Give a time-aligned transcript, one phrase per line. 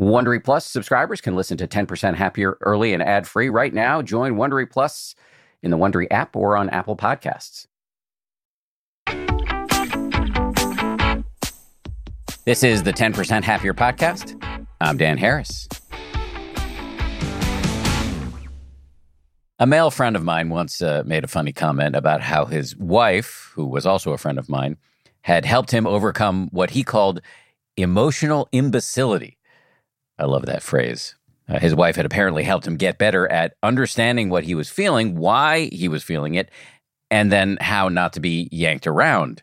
[0.00, 4.00] Wondery Plus subscribers can listen to 10% Happier early and ad free right now.
[4.00, 5.14] Join Wondery Plus
[5.62, 7.66] in the Wondery app or on Apple Podcasts.
[12.46, 14.42] This is the 10% Happier podcast.
[14.80, 15.68] I'm Dan Harris.
[19.58, 23.52] A male friend of mine once uh, made a funny comment about how his wife,
[23.54, 24.78] who was also a friend of mine,
[25.20, 27.20] had helped him overcome what he called
[27.76, 29.36] emotional imbecility.
[30.20, 31.14] I love that phrase.
[31.48, 35.16] Uh, his wife had apparently helped him get better at understanding what he was feeling,
[35.16, 36.50] why he was feeling it,
[37.10, 39.42] and then how not to be yanked around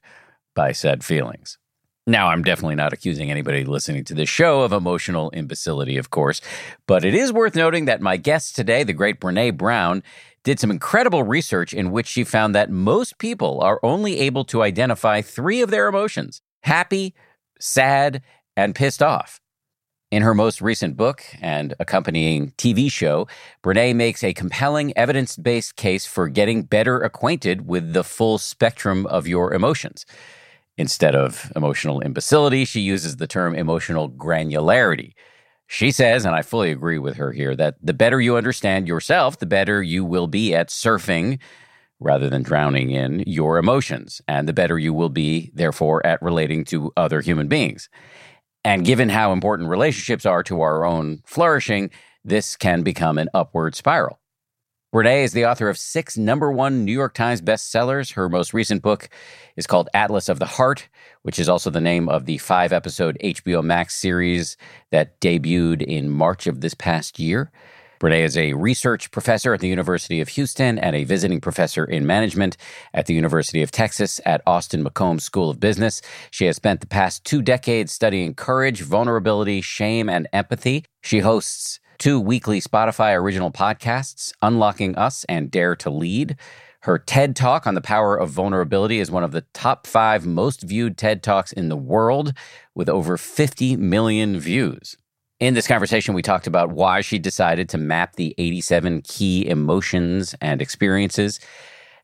[0.56, 1.58] by said feelings.
[2.06, 6.40] Now, I'm definitely not accusing anybody listening to this show of emotional imbecility, of course,
[6.88, 10.04] but it is worth noting that my guest today, the great Brene Brown,
[10.46, 14.64] did some incredible research in which she found that most people are only able to
[14.64, 17.14] identify three of their emotions happy,
[17.60, 18.22] sad,
[18.56, 19.42] and pissed off.
[20.10, 23.28] In her most recent book and accompanying TV show,
[23.62, 29.06] Brene makes a compelling evidence based case for getting better acquainted with the full spectrum
[29.08, 30.06] of your emotions.
[30.78, 35.12] Instead of emotional imbecility, she uses the term emotional granularity.
[35.68, 39.40] She says, and I fully agree with her here, that the better you understand yourself,
[39.40, 41.38] the better you will be at surfing
[42.00, 46.64] rather than drowning in your emotions, and the better you will be, therefore, at relating
[46.64, 47.90] to other human beings.
[48.68, 51.90] And given how important relationships are to our own flourishing,
[52.26, 54.20] this can become an upward spiral.
[54.94, 58.12] Brene is the author of six number one New York Times bestsellers.
[58.16, 59.08] Her most recent book
[59.56, 60.90] is called Atlas of the Heart,
[61.22, 64.58] which is also the name of the five episode HBO Max series
[64.92, 67.54] that debuted in March of this past year.
[68.00, 72.06] Brene is a research professor at the University of Houston and a visiting professor in
[72.06, 72.56] management
[72.94, 76.02] at the University of Texas at Austin McCombs School of Business.
[76.30, 80.86] She has spent the past two decades studying courage, vulnerability, shame, and empathy.
[81.02, 86.38] She hosts two weekly Spotify original podcasts, Unlocking Us and Dare to Lead.
[86.82, 90.62] Her TED Talk on the power of vulnerability is one of the top five most
[90.62, 92.34] viewed TED Talks in the world,
[92.76, 94.96] with over 50 million views.
[95.40, 100.34] In this conversation, we talked about why she decided to map the 87 key emotions
[100.42, 101.40] and experiences,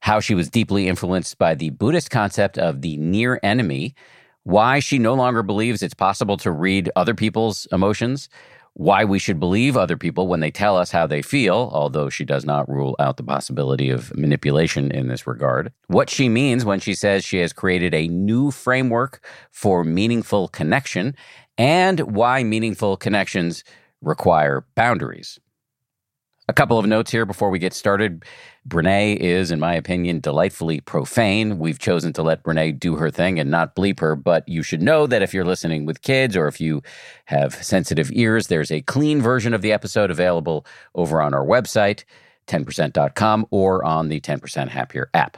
[0.01, 3.95] how she was deeply influenced by the Buddhist concept of the near enemy,
[4.43, 8.29] why she no longer believes it's possible to read other people's emotions,
[8.75, 12.25] why we should believe other people when they tell us how they feel, although she
[12.25, 15.71] does not rule out the possibility of manipulation in this regard.
[15.87, 21.15] What she means when she says she has created a new framework for meaningful connection
[21.57, 23.63] and why meaningful connections
[24.01, 25.39] require boundaries.
[26.49, 28.25] A couple of notes here before we get started.
[28.67, 31.57] Brene is, in my opinion, delightfully profane.
[31.57, 34.81] We've chosen to let Brene do her thing and not bleep her, but you should
[34.81, 36.81] know that if you're listening with kids or if you
[37.25, 40.65] have sensitive ears, there's a clean version of the episode available
[40.95, 42.03] over on our website,
[42.47, 45.37] 10%.com, or on the 10% Happier app.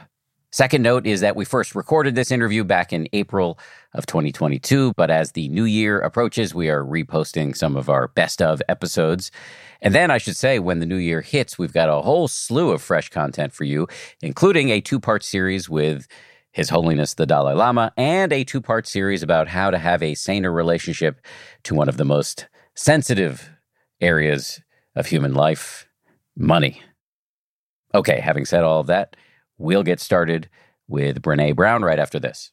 [0.50, 3.58] Second note is that we first recorded this interview back in April
[3.96, 8.40] of 2022, but as the new year approaches, we are reposting some of our best
[8.42, 9.30] of episodes.
[9.80, 12.70] And then I should say, when the new year hits, we've got a whole slew
[12.70, 13.88] of fresh content for you,
[14.22, 16.06] including a two part series with
[16.52, 20.14] His Holiness the Dalai Lama and a two part series about how to have a
[20.14, 21.20] saner relationship
[21.64, 23.50] to one of the most sensitive
[24.00, 24.60] areas
[24.94, 25.88] of human life
[26.36, 26.82] money.
[27.94, 29.16] Okay, having said all of that,
[29.58, 30.48] We'll get started
[30.88, 32.52] with Brene Brown right after this.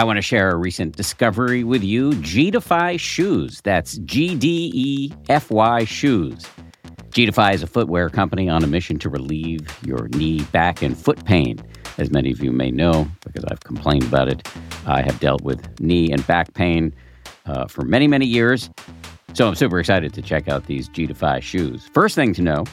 [0.00, 3.60] I want to share a recent discovery with you Gdefy Shoes.
[3.60, 6.46] That's G D E F Y Shoes.
[7.10, 11.22] Gdefy is a footwear company on a mission to relieve your knee, back, and foot
[11.26, 11.60] pain.
[11.98, 14.48] As many of you may know, because I've complained about it,
[14.86, 16.94] I have dealt with knee and back pain
[17.44, 18.70] uh, for many, many years.
[19.34, 21.90] So I'm super excited to check out these Gdefy shoes.
[21.92, 22.64] First thing to know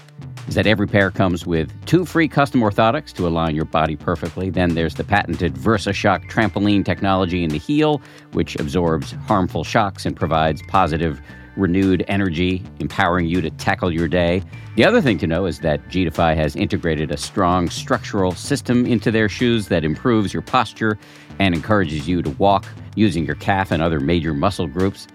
[0.47, 4.49] is that every pair comes with two free custom orthotics to align your body perfectly.
[4.49, 8.01] Then there's the patented VersaShock trampoline technology in the heel,
[8.31, 11.21] which absorbs harmful shocks and provides positive,
[11.57, 14.41] renewed energy, empowering you to tackle your day.
[14.75, 19.11] The other thing to know is that Gdefy has integrated a strong structural system into
[19.11, 20.97] their shoes that improves your posture
[21.39, 22.65] and encourages you to walk
[22.95, 25.07] using your calf and other major muscle groups.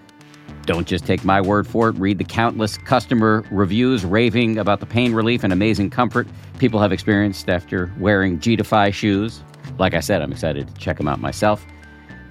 [0.65, 1.95] Don't just take my word for it.
[1.95, 6.27] Read the countless customer reviews raving about the pain relief and amazing comfort
[6.63, 9.43] people have experienced after wearing Gdefy shoes.
[9.77, 11.65] Like I said, I'm excited to check them out myself.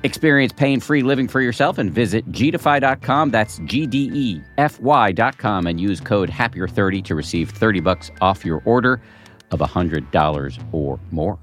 [0.04, 3.30] Experience pain free living for yourself and visit gdefy.com.
[3.30, 8.42] That's G D E F Y.com and use code HAPPIER30 to receive 30 bucks off
[8.44, 9.02] your order
[9.50, 11.38] of $100 or more.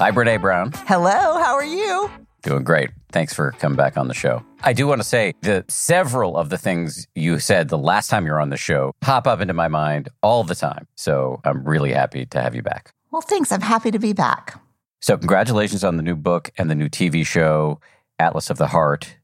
[0.00, 0.72] Hi, Brene Brown.
[0.86, 2.10] Hello, how are you?
[2.40, 2.88] Doing great.
[3.12, 4.42] Thanks for coming back on the show.
[4.62, 8.24] I do want to say that several of the things you said the last time
[8.24, 10.86] you were on the show pop up into my mind all the time.
[10.94, 12.94] So I'm really happy to have you back.
[13.10, 13.52] Well, thanks.
[13.52, 14.58] I'm happy to be back.
[15.02, 17.78] So, congratulations on the new book and the new TV show,
[18.18, 19.18] Atlas of the Heart.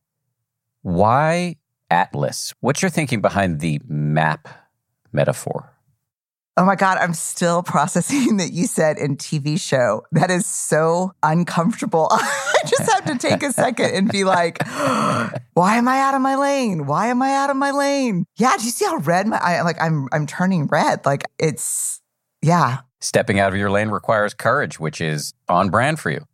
[0.83, 1.57] Why
[1.91, 2.53] Atlas?
[2.61, 4.47] What's your thinking behind the map
[5.11, 5.73] metaphor?
[6.59, 10.05] Oh my God, I'm still processing that you said in TV show.
[10.13, 12.09] That is so uncomfortable.
[12.11, 14.67] I just have to take a second and be like,
[15.55, 16.87] why am I out of my lane?
[16.87, 18.25] Why am I out of my lane?
[18.37, 21.05] Yeah, do you see how red my I like I'm I'm turning red.
[21.05, 22.01] Like it's
[22.43, 22.79] yeah.
[23.01, 26.25] Stepping out of your lane requires courage, which is on brand for you.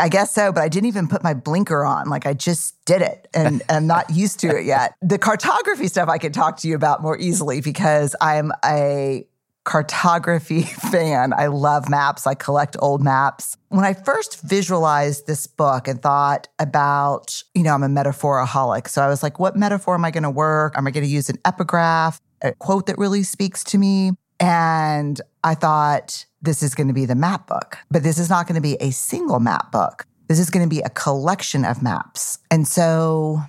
[0.00, 2.08] I guess so, but I didn't even put my blinker on.
[2.08, 4.94] Like I just did it and I'm not used to it yet.
[5.02, 9.26] The cartography stuff I can talk to you about more easily because I'm a
[9.64, 11.32] cartography fan.
[11.32, 12.26] I love maps.
[12.26, 13.56] I collect old maps.
[13.68, 18.88] When I first visualized this book and thought about, you know, I'm a metaphoraholic.
[18.88, 20.76] So I was like, what metaphor am I going to work?
[20.76, 24.12] Am I going to use an epigraph, a quote that really speaks to me?
[24.38, 28.46] And I thought, this is going to be the map book, but this is not
[28.46, 30.06] going to be a single map book.
[30.28, 32.38] This is going to be a collection of maps.
[32.50, 33.40] And so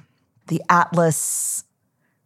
[0.48, 1.64] the atlas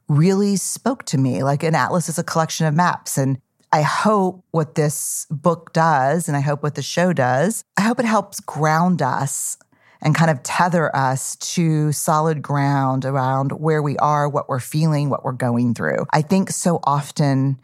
[0.08, 1.44] really spoke to me.
[1.44, 3.18] Like an atlas is a collection of maps.
[3.18, 3.40] And
[3.72, 8.00] I hope what this book does, and I hope what the show does, I hope
[8.00, 9.58] it helps ground us
[10.02, 15.10] and kind of tether us to solid ground around where we are, what we're feeling,
[15.10, 16.06] what we're going through.
[16.12, 17.60] I think so often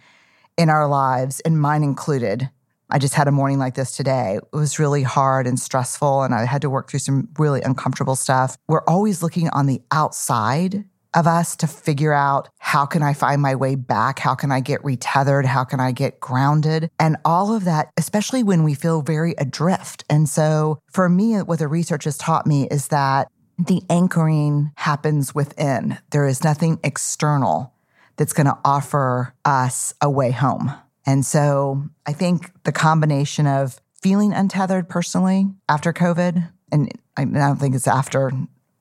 [0.58, 2.50] in our lives, and mine included,
[2.90, 4.38] I just had a morning like this today.
[4.38, 8.16] It was really hard and stressful, and I had to work through some really uncomfortable
[8.16, 8.58] stuff.
[8.68, 10.86] We're always looking on the outside
[11.16, 14.20] of us to figure out how can I find my way back?
[14.20, 15.46] How can I get retethered?
[15.46, 16.90] How can I get grounded?
[17.00, 20.04] And all of that, especially when we feel very adrift.
[20.10, 25.34] And so for me, what the research has taught me is that the anchoring happens
[25.34, 25.98] within.
[26.12, 27.74] There is nothing external
[28.18, 30.74] that's going to offer us a way home.
[31.06, 37.58] And so I think the combination of feeling untethered personally after COVID, and I don't
[37.58, 38.32] think it's after,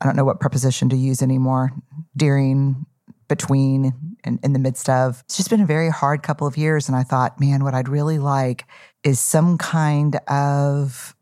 [0.05, 1.73] I don't know what preposition to use anymore,
[2.15, 2.85] during,
[3.27, 3.93] between,
[4.23, 5.23] and in the midst of.
[5.25, 6.89] It's just been a very hard couple of years.
[6.89, 8.67] And I thought, man, what I'd really like
[9.03, 11.17] is some kind of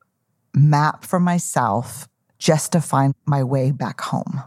[0.53, 2.09] map for myself
[2.39, 4.43] just to find my way back home.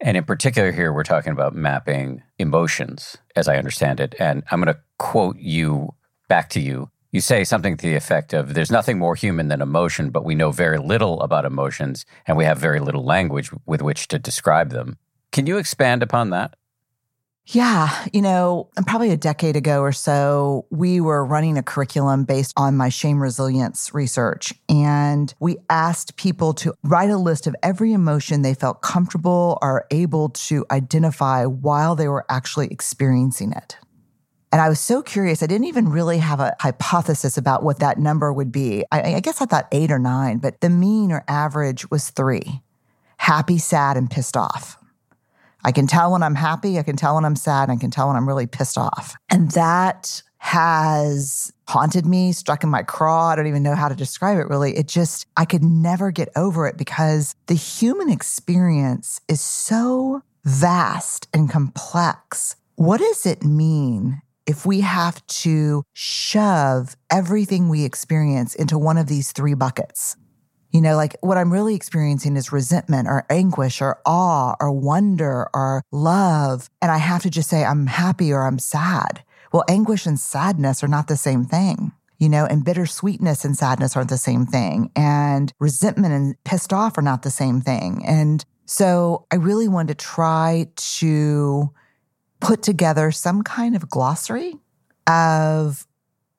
[0.00, 4.14] And in particular, here we're talking about mapping emotions, as I understand it.
[4.18, 5.94] And I'm going to quote you
[6.28, 6.90] back to you.
[7.16, 10.34] You say something to the effect of There's nothing more human than emotion, but we
[10.34, 14.68] know very little about emotions and we have very little language with which to describe
[14.68, 14.98] them.
[15.32, 16.56] Can you expand upon that?
[17.46, 22.52] Yeah, you know, probably a decade ago or so, we were running a curriculum based
[22.54, 24.52] on my shame resilience research.
[24.68, 29.86] And we asked people to write a list of every emotion they felt comfortable or
[29.90, 33.78] able to identify while they were actually experiencing it.
[34.56, 35.42] And I was so curious.
[35.42, 38.86] I didn't even really have a hypothesis about what that number would be.
[38.90, 42.62] I, I guess I thought eight or nine, but the mean or average was three
[43.18, 44.78] happy, sad, and pissed off.
[45.62, 48.06] I can tell when I'm happy, I can tell when I'm sad, I can tell
[48.08, 49.14] when I'm really pissed off.
[49.28, 53.28] And that has haunted me, struck in my craw.
[53.28, 54.74] I don't even know how to describe it really.
[54.74, 61.28] It just, I could never get over it because the human experience is so vast
[61.34, 62.56] and complex.
[62.76, 69.06] What does it mean if we have to shove everything we experience into one of
[69.06, 70.16] these three buckets?
[70.70, 75.48] You know, like what I'm really experiencing is resentment or anguish or awe or wonder
[75.54, 76.68] or love.
[76.82, 79.22] And I have to just say, I'm happy or I'm sad.
[79.52, 83.96] Well, anguish and sadness are not the same thing you know, and bittersweetness and sadness
[83.96, 84.90] aren't the same thing.
[84.96, 88.02] And resentment and pissed off are not the same thing.
[88.06, 91.70] And so I really wanted to try to
[92.40, 94.56] put together some kind of glossary
[95.06, 95.86] of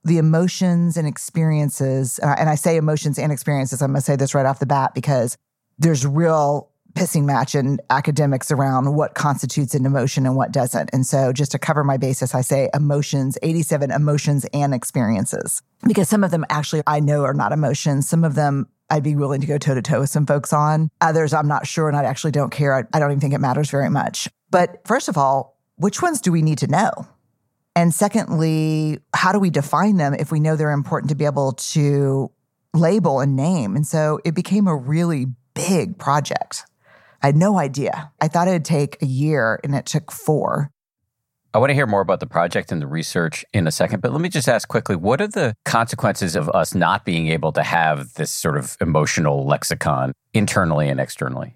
[0.04, 4.16] the emotions and experiences, uh, and I say emotions and experiences, I'm going to say
[4.16, 5.38] this right off the bat because
[5.77, 10.89] there's real pissing match in academics around what constitutes an emotion and what doesn't.
[10.94, 16.10] And so just to cover my basis, I say emotions, 87 emotions and experiences, because
[16.10, 18.10] some of them actually I know are not emotions.
[18.10, 20.89] Some of them I'd be willing to go toe to toe with some folks on.
[21.01, 22.74] Others I'm not sure and I actually don't care.
[22.74, 24.27] I, I don't even think it matters very much.
[24.50, 26.91] But first of all, which ones do we need to know?
[27.75, 31.53] And secondly, how do we define them if we know they're important to be able
[31.53, 32.31] to
[32.74, 33.75] label and name?
[33.75, 36.65] And so it became a really big project.
[37.22, 38.12] I had no idea.
[38.19, 40.72] I thought it'd take a year and it took four.
[41.53, 44.12] I want to hear more about the project and the research in a second, but
[44.12, 47.63] let me just ask quickly what are the consequences of us not being able to
[47.63, 51.55] have this sort of emotional lexicon internally and externally?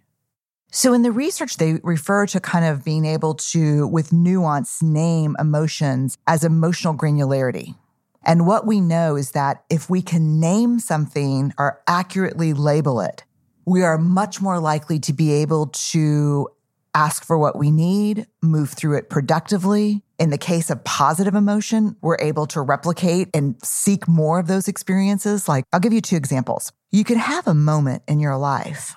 [0.73, 5.35] So in the research, they refer to kind of being able to, with nuance, name
[5.37, 7.75] emotions as emotional granularity.
[8.23, 13.25] And what we know is that if we can name something or accurately label it,
[13.65, 16.47] we are much more likely to be able to
[16.93, 20.01] ask for what we need, move through it productively.
[20.19, 24.69] In the case of positive emotion, we're able to replicate and seek more of those
[24.69, 25.49] experiences.
[25.49, 26.71] Like, I'll give you two examples.
[26.91, 28.95] You could have a moment in your life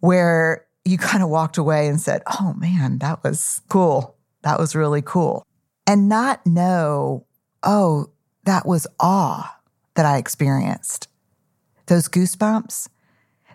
[0.00, 4.16] where you kind of walked away and said, Oh man, that was cool.
[4.42, 5.44] That was really cool.
[5.86, 7.26] And not know,
[7.62, 8.10] oh,
[8.44, 9.56] that was awe
[9.94, 11.08] that I experienced.
[11.86, 12.88] Those goosebumps,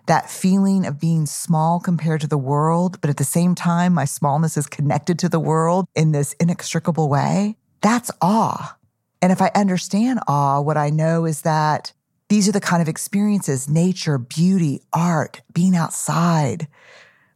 [0.06, 4.04] that feeling of being small compared to the world, but at the same time, my
[4.04, 7.56] smallness is connected to the world in this inextricable way.
[7.80, 8.76] That's awe.
[9.20, 11.92] And if I understand awe, what I know is that
[12.28, 16.68] these are the kind of experiences nature, beauty, art, being outside,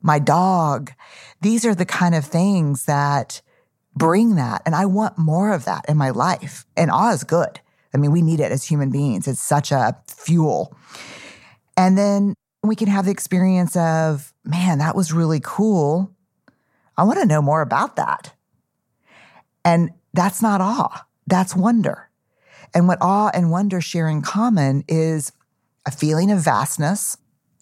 [0.03, 0.93] my dog.
[1.41, 3.43] These are the kind of things that
[3.95, 4.63] bring that.
[4.65, 6.65] And I want more of that in my life.
[6.77, 7.61] And awe is good.
[7.93, 9.27] I mean, we need it as human beings.
[9.27, 10.77] It's such a fuel.
[11.77, 16.15] And then we can have the experience of, man, that was really cool.
[16.97, 18.35] I want to know more about that.
[19.65, 22.09] And that's not awe, that's wonder.
[22.75, 25.33] And what awe and wonder share in common is
[25.87, 27.17] a feeling of vastness,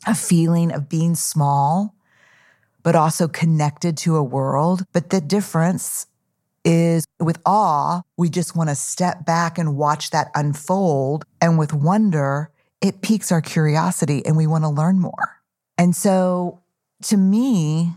[0.06, 1.94] a feeling of being small,
[2.88, 4.82] but also connected to a world.
[4.94, 6.06] But the difference
[6.64, 11.26] is with awe, we just want to step back and watch that unfold.
[11.42, 15.42] And with wonder, it piques our curiosity and we want to learn more.
[15.76, 16.62] And so
[17.02, 17.92] to me,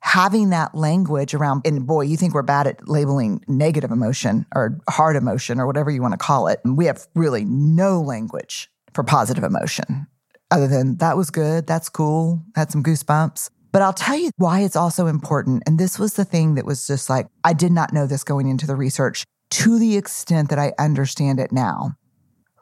[0.00, 4.80] having that language around, and boy, you think we're bad at labeling negative emotion or
[4.88, 6.58] hard emotion or whatever you want to call it.
[6.64, 10.06] And we have really no language for positive emotion
[10.50, 13.50] other than that was good, that's cool, had some goosebumps.
[13.72, 15.62] But I'll tell you why it's also important.
[15.66, 18.48] And this was the thing that was just like, I did not know this going
[18.48, 21.92] into the research to the extent that I understand it now.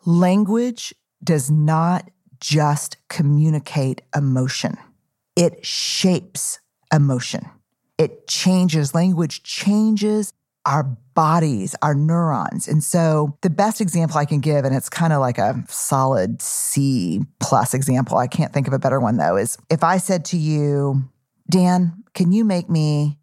[0.05, 4.77] Language does not just communicate emotion,
[5.37, 6.59] it shapes
[6.93, 7.49] emotion.
[7.97, 10.33] It changes, language changes
[10.67, 12.69] our bodies, our neurons.
[12.69, 16.43] And so the best example I can give, and it's kind of like a solid
[16.43, 20.25] C plus example, I can't think of a better one though, is if I said
[20.27, 21.05] to you,
[21.49, 23.19] Dan, can you make me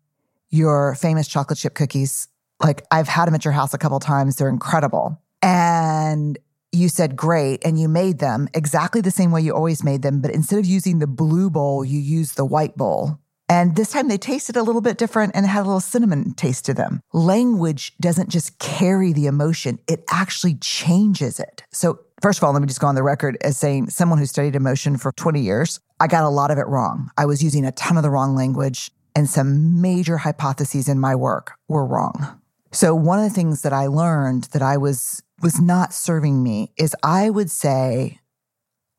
[0.50, 2.28] your famous chocolate chip cookies?
[2.62, 4.36] Like I've had them at your house a couple times.
[4.36, 5.20] They're incredible.
[5.42, 6.38] And
[6.72, 10.22] you said great and you made them exactly the same way you always made them,
[10.22, 13.20] but instead of using the blue bowl, you used the white bowl.
[13.52, 16.64] And this time they tasted a little bit different and had a little cinnamon taste
[16.68, 17.02] to them.
[17.12, 21.62] Language doesn't just carry the emotion, it actually changes it.
[21.70, 24.26] So, first of all, let me just go on the record as saying someone who
[24.26, 27.12] studied emotion for 20 years, I got a lot of it wrong.
[27.18, 31.14] I was using a ton of the wrong language, and some major hypotheses in my
[31.14, 32.40] work were wrong.
[32.72, 36.72] So, one of the things that I learned that I was was not serving me
[36.78, 38.21] is I would say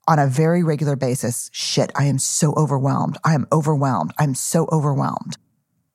[0.09, 3.19] on a very regular basis, shit, I am so overwhelmed.
[3.25, 4.13] I am overwhelmed.
[4.19, 5.37] I'm so overwhelmed.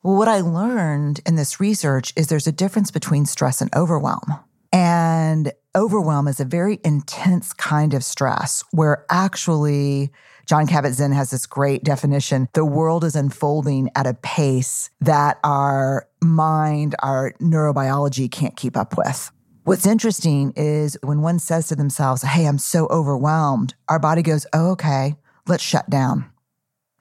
[0.04, 4.40] Well, what I learned in this research is there's a difference between stress and overwhelm.
[4.72, 10.12] And overwhelm is a very intense kind of stress where actually
[10.46, 12.48] Jon Kabat-Zinn has this great definition.
[12.54, 18.98] The world is unfolding at a pace that our mind, our neurobiology can't keep up
[18.98, 19.30] with.
[19.68, 24.46] What's interesting is when one says to themselves, Hey, I'm so overwhelmed, our body goes,
[24.54, 26.32] Oh, okay, let's shut down.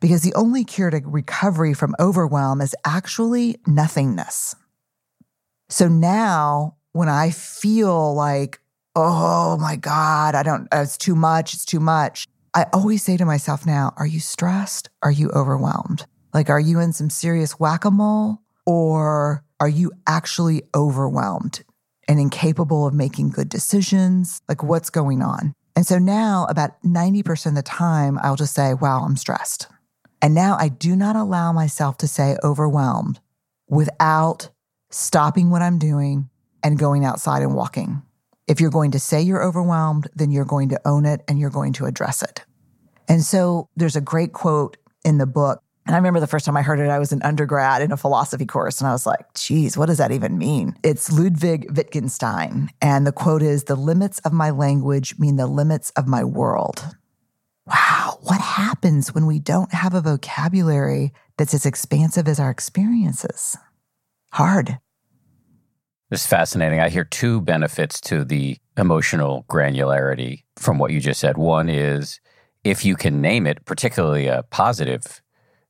[0.00, 4.56] Because the only cure to recovery from overwhelm is actually nothingness.
[5.68, 8.58] So now when I feel like,
[8.96, 12.26] Oh my God, I don't, uh, it's too much, it's too much.
[12.52, 14.90] I always say to myself now, Are you stressed?
[15.04, 16.06] Are you overwhelmed?
[16.34, 18.38] Like, are you in some serious whack a mole?
[18.66, 21.62] Or are you actually overwhelmed?
[22.08, 24.40] And incapable of making good decisions.
[24.48, 25.52] Like, what's going on?
[25.74, 29.68] And so now, about 90% of the time, I'll just say, wow, I'm stressed.
[30.22, 33.20] And now I do not allow myself to say overwhelmed
[33.68, 34.48] without
[34.90, 36.30] stopping what I'm doing
[36.62, 38.02] and going outside and walking.
[38.46, 41.50] If you're going to say you're overwhelmed, then you're going to own it and you're
[41.50, 42.44] going to address it.
[43.08, 46.56] And so there's a great quote in the book and I remember the first time
[46.56, 49.32] I heard it, I was an undergrad in a philosophy course, and I was like,
[49.34, 50.76] geez, what does that even mean?
[50.82, 52.70] It's Ludwig Wittgenstein.
[52.82, 56.84] And the quote is The limits of my language mean the limits of my world.
[57.66, 63.56] Wow, what happens when we don't have a vocabulary that's as expansive as our experiences?
[64.32, 64.78] Hard.
[66.10, 66.80] It's fascinating.
[66.80, 71.36] I hear two benefits to the emotional granularity from what you just said.
[71.36, 72.20] One is
[72.62, 75.20] if you can name it, particularly a positive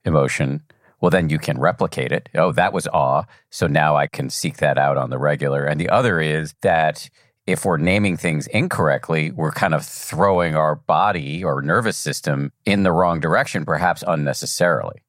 [0.07, 0.63] emotion,
[1.01, 2.29] well, then you can replicate it.
[2.35, 3.25] Oh, that was awe.
[3.51, 5.65] So now I can seek that out on the regular.
[5.65, 7.11] And the other is that
[7.47, 12.83] if we're naming things incorrectly, we're kind of throwing our body or nervous system in
[12.83, 15.03] the wrong direction, perhaps unnecessarily.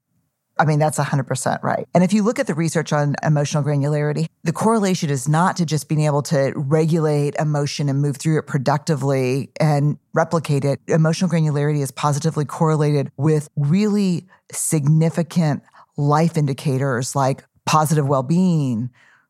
[0.60, 1.88] I mean, that's 100% right.
[1.94, 5.66] And if you look at the research on emotional granularity, the correlation is not to
[5.66, 10.80] just being able to regulate emotion and move through it productively and replicate it.
[10.88, 15.64] Emotional granularity is positively correlated with really significant
[15.98, 18.90] life indicators like positive well being,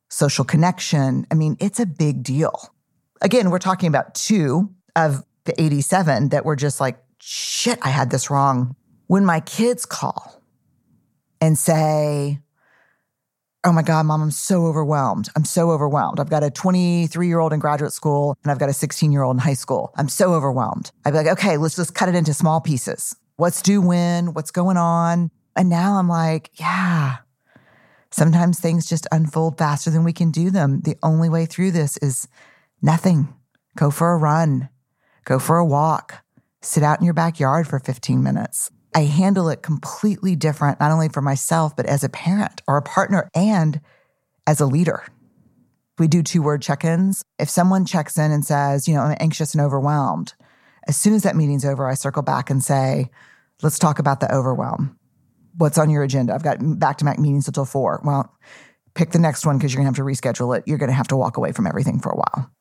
[0.10, 1.26] social connection.
[1.32, 2.74] I mean, it's a big deal.
[3.22, 8.12] Again, we're talking about two of the 87 that were just like, shit, I had
[8.12, 8.76] this wrong.
[9.08, 10.37] When my kids call
[11.41, 12.39] and say,
[13.63, 15.28] Oh my God, mom, I'm so overwhelmed.
[15.36, 16.19] I'm so overwhelmed.
[16.19, 19.23] I've got a 23 year old in graduate school and I've got a 16 year
[19.23, 19.91] old in high school.
[19.97, 20.91] I'm so overwhelmed.
[21.04, 23.15] I'd be like, okay, let's just cut it into small pieces.
[23.36, 24.34] What's due when?
[24.34, 25.32] What's going on?
[25.56, 27.17] And now I'm like, yeah,
[28.12, 30.82] sometimes things just unfold faster than we can do them.
[30.82, 32.28] The only way through this is
[32.82, 33.34] nothing.
[33.76, 34.69] Go for a run,
[35.26, 36.23] go for a walk,
[36.62, 38.71] sit out in your backyard for 15 minutes.
[38.95, 42.82] I handle it completely different, not only for myself, but as a parent or a
[42.82, 43.82] partner and
[44.45, 45.06] as a leader.
[46.00, 47.23] We do two word check ins.
[47.39, 50.34] If someone checks in and says, you know, I'm anxious and overwhelmed,
[50.88, 53.10] as soon as that meeting's over, I circle back and say,
[53.62, 54.97] let's talk about the overwhelm.
[55.58, 56.34] What's on your agenda?
[56.34, 58.02] I've got back to back meetings until four.
[58.06, 58.32] Well,
[58.93, 60.63] pick the next one because you're going to have to reschedule it.
[60.67, 62.52] You're going to have to walk away from everything for a while.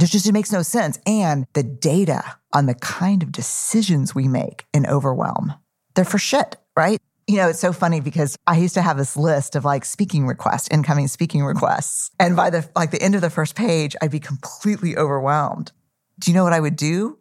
[0.00, 0.98] It just it makes no sense.
[1.06, 5.54] And the data on the kind of decisions we make in overwhelm,
[5.96, 7.00] they're for shit, right?
[7.26, 10.26] You know, it's so funny because I used to have this list of like speaking
[10.28, 12.12] requests, incoming speaking requests.
[12.20, 15.72] And by the like the end of the first page, I'd be completely overwhelmed.
[16.20, 17.18] Do you know what I would do?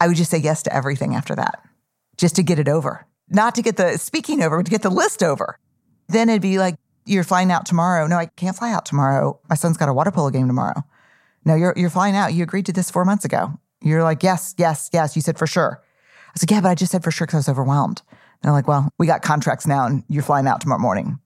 [0.00, 1.64] I would just say yes to everything after that,
[2.16, 3.06] just to get it over.
[3.28, 5.58] Not to get the speaking over, but to get the list over.
[6.08, 8.06] Then it'd be like, you're flying out tomorrow.
[8.06, 9.40] No, I can't fly out tomorrow.
[9.48, 10.84] My son's got a water polo game tomorrow.
[11.44, 12.34] No, you're you're flying out.
[12.34, 13.58] You agreed to this four months ago.
[13.80, 15.16] You're like, yes, yes, yes.
[15.16, 15.82] You said for sure.
[16.32, 18.00] I was like, yeah, but I just said for sure because I was overwhelmed.
[18.10, 21.18] And they're like, well, we got contracts now and you're flying out tomorrow morning.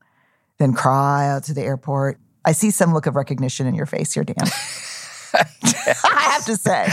[0.58, 2.18] Then cry out to the airport.
[2.44, 4.36] I see some look of recognition in your face here, Dan.
[5.34, 6.86] I have to say,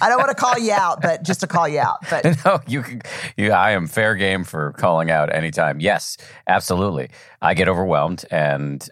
[0.00, 1.98] I don't want to call you out, but just to call you out.
[2.08, 3.02] But no, you, can,
[3.36, 5.80] you, I am fair game for calling out anytime.
[5.80, 7.10] Yes, absolutely.
[7.42, 8.88] I get overwhelmed, and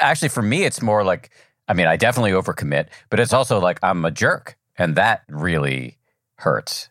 [0.00, 1.30] actually, for me, it's more like,
[1.68, 5.98] I mean, I definitely overcommit, but it's also like I'm a jerk, and that really
[6.36, 6.88] hurts.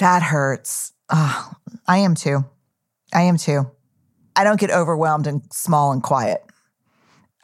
[0.00, 0.92] That hurts.
[1.10, 1.52] Oh,
[1.86, 2.44] I am too.
[3.12, 3.70] I am too.
[4.34, 6.42] I don't get overwhelmed and small and quiet.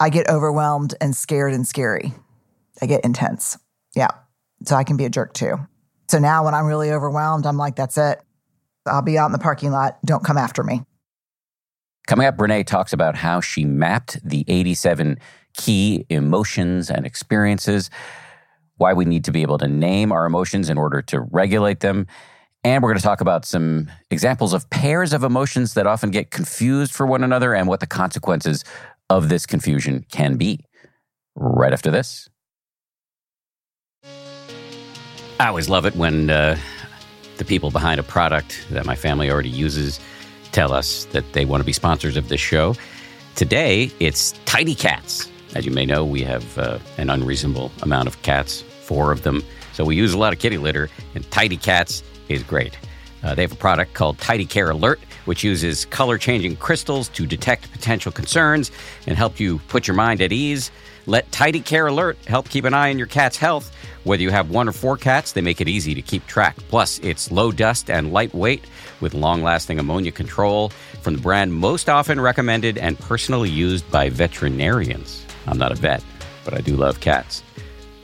[0.01, 2.15] I get overwhelmed and scared and scary.
[2.81, 3.59] I get intense.
[3.95, 4.09] Yeah.
[4.65, 5.57] So I can be a jerk too.
[6.09, 8.21] So now when I'm really overwhelmed, I'm like, that's it.
[8.87, 9.99] I'll be out in the parking lot.
[10.05, 10.83] Don't come after me.
[12.07, 15.19] Coming up, Brene talks about how she mapped the 87
[15.55, 17.91] key emotions and experiences,
[18.77, 22.07] why we need to be able to name our emotions in order to regulate them.
[22.67, 26.33] And we're going to talk about some examples of pairs of emotions that often get
[26.33, 28.65] confused for one another and what the consequences
[29.09, 30.65] of this confusion can be.
[31.37, 32.29] Right after this.
[35.39, 36.59] I always love it when uh,
[37.37, 40.01] the people behind a product that my family already uses
[40.51, 42.75] tell us that they want to be sponsors of this show.
[43.37, 45.31] Today, it's Tidy Cats.
[45.55, 49.45] As you may know, we have uh, an unreasonable amount of cats, four of them.
[49.73, 52.79] So we use a lot of kitty litter, and Tidy Cats is great.
[53.23, 57.27] Uh, they have a product called Tidy Care Alert, which uses color changing crystals to
[57.27, 58.71] detect potential concerns
[59.07, 60.71] and help you put your mind at ease.
[61.07, 63.75] Let Tidy Care Alert help keep an eye on your cat's health.
[64.05, 66.57] Whether you have one or four cats, they make it easy to keep track.
[66.69, 68.65] Plus, it's low dust and lightweight
[69.01, 70.71] with long lasting ammonia control
[71.03, 75.25] from the brand most often recommended and personally used by veterinarians.
[75.47, 76.05] I'm not a vet,
[76.45, 77.43] but I do love cats.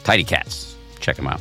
[0.02, 0.76] Tidy Cats.
[0.98, 1.40] Check them out.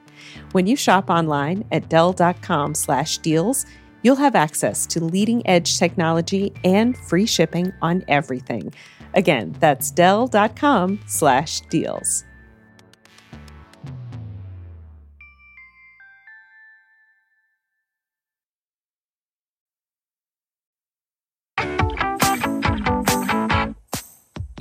[0.51, 3.65] When you shop online at Dell.com slash deals,
[4.01, 8.73] you'll have access to leading edge technology and free shipping on everything.
[9.13, 12.23] Again, that's dell.com/deals.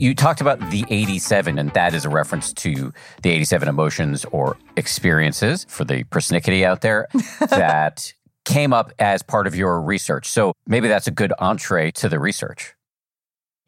[0.01, 4.57] You talked about the 87, and that is a reference to the 87 emotions or
[4.79, 7.07] experiences for the persnickety out there
[7.51, 8.15] that
[8.47, 10.27] came up as part of your research.
[10.31, 12.75] So maybe that's a good entree to the research.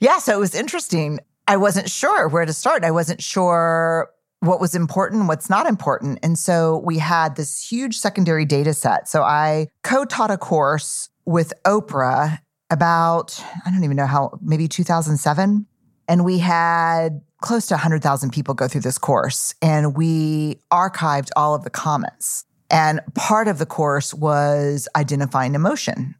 [0.00, 1.20] Yeah, so it was interesting.
[1.46, 2.82] I wasn't sure where to start.
[2.82, 4.08] I wasn't sure
[4.40, 6.18] what was important, what's not important.
[6.22, 9.06] And so we had this huge secondary data set.
[9.06, 12.38] So I co taught a course with Oprah
[12.70, 15.66] about, I don't even know how, maybe 2007.
[16.08, 19.54] And we had close to 100,000 people go through this course.
[19.60, 22.44] And we archived all of the comments.
[22.70, 26.14] And part of the course was identifying emotion.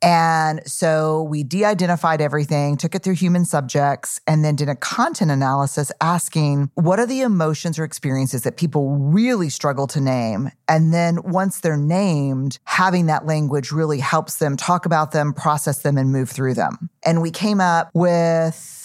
[0.00, 4.76] And so we de identified everything, took it through human subjects, and then did a
[4.76, 10.50] content analysis asking what are the emotions or experiences that people really struggle to name?
[10.68, 15.80] And then once they're named, having that language really helps them talk about them, process
[15.80, 16.90] them, and move through them.
[17.04, 18.77] And we came up with,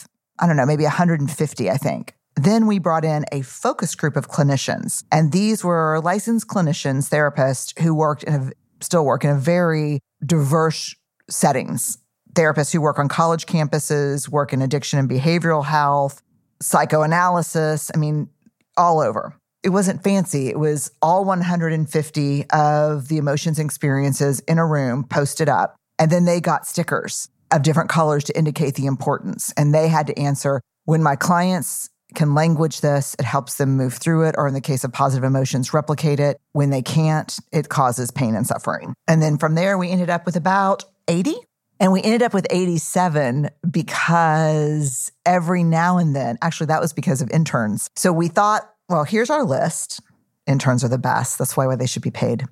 [0.44, 2.16] I don't know, maybe 150, I think.
[2.36, 7.80] Then we brought in a focus group of clinicians, and these were licensed clinicians, therapists
[7.80, 8.52] who worked in a,
[8.84, 10.96] still work in a very diverse
[11.30, 11.98] settings.
[12.34, 16.22] Therapists who work on college campuses, work in addiction and behavioral health,
[16.62, 18.28] psychoanalysis, I mean,
[18.76, 19.34] all over.
[19.64, 20.50] It wasn't fancy.
[20.50, 25.78] It was all 150 of the emotions and experiences in a room posted up.
[25.98, 29.54] And then they got stickers of different colors to indicate the importance.
[29.58, 33.94] And they had to answer when my clients can language this, it helps them move
[33.94, 36.38] through it, or in the case of positive emotions, replicate it.
[36.52, 38.94] When they can't, it causes pain and suffering.
[39.08, 41.34] And then from there, we ended up with about 80.
[41.80, 47.22] And we ended up with 87 because every now and then, actually, that was because
[47.22, 47.90] of interns.
[47.96, 50.00] So we thought, well, here's our list.
[50.46, 51.40] Interns are the best.
[51.40, 52.46] That's why, why they should be paid.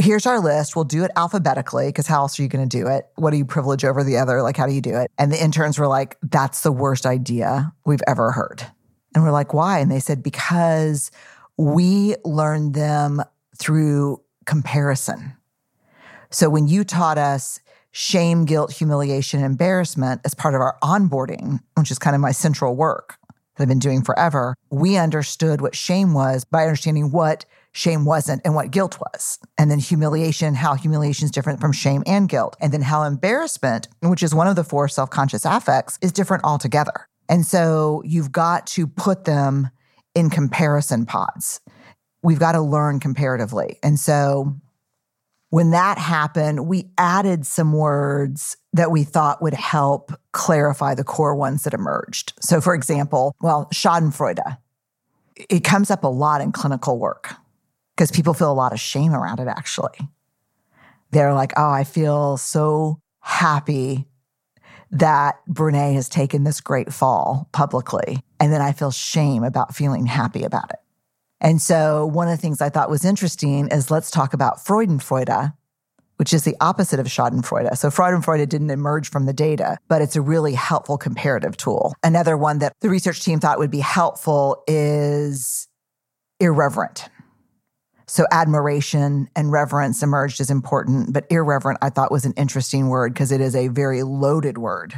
[0.00, 0.76] Here's our list.
[0.76, 3.08] We'll do it alphabetically because how else are you going to do it?
[3.16, 4.42] What do you privilege over the other?
[4.42, 5.10] Like, how do you do it?
[5.18, 8.64] And the interns were like, that's the worst idea we've ever heard.
[9.14, 9.80] And we're like, why?
[9.80, 11.10] And they said, because
[11.56, 13.22] we learned them
[13.58, 15.36] through comparison.
[16.30, 17.58] So when you taught us
[17.90, 22.76] shame, guilt, humiliation, embarrassment as part of our onboarding, which is kind of my central
[22.76, 23.16] work
[23.56, 27.44] that I've been doing forever, we understood what shame was by understanding what
[27.78, 29.38] shame wasn't and what guilt was.
[29.56, 32.56] And then humiliation, how humiliation is different from shame and guilt.
[32.60, 36.44] And then how embarrassment, which is one of the four self conscious affects, is different
[36.44, 37.06] altogether.
[37.28, 39.70] And so you've got to put them
[40.14, 41.60] in comparison pods.
[42.22, 43.78] We've got to learn comparatively.
[43.82, 44.56] And so
[45.50, 51.36] when that happened, we added some words that we thought would help clarify the core
[51.36, 52.32] ones that emerged.
[52.40, 54.58] So, for example, well, Schadenfreude,
[55.48, 57.36] it comes up a lot in clinical work
[57.98, 59.98] because people feel a lot of shame around it, actually.
[61.10, 64.06] They're like, oh, I feel so happy
[64.92, 68.22] that Brene has taken this great fall publicly.
[68.38, 70.78] And then I feel shame about feeling happy about it.
[71.40, 75.52] And so one of the things I thought was interesting is let's talk about Freudenfreude,
[76.18, 77.76] which is the opposite of Schadenfreude.
[77.76, 81.96] So Freudenfreude didn't emerge from the data, but it's a really helpful comparative tool.
[82.04, 85.66] Another one that the research team thought would be helpful is
[86.38, 87.08] irreverent.
[88.08, 93.12] So admiration and reverence emerged as important, but irreverent I thought was an interesting word
[93.12, 94.94] because it is a very loaded word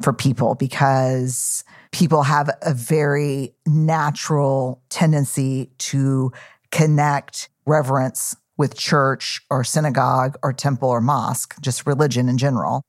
[0.00, 6.32] for people because people have a very natural tendency to
[6.70, 12.82] connect reverence with church or synagogue or temple or mosque, just religion in general.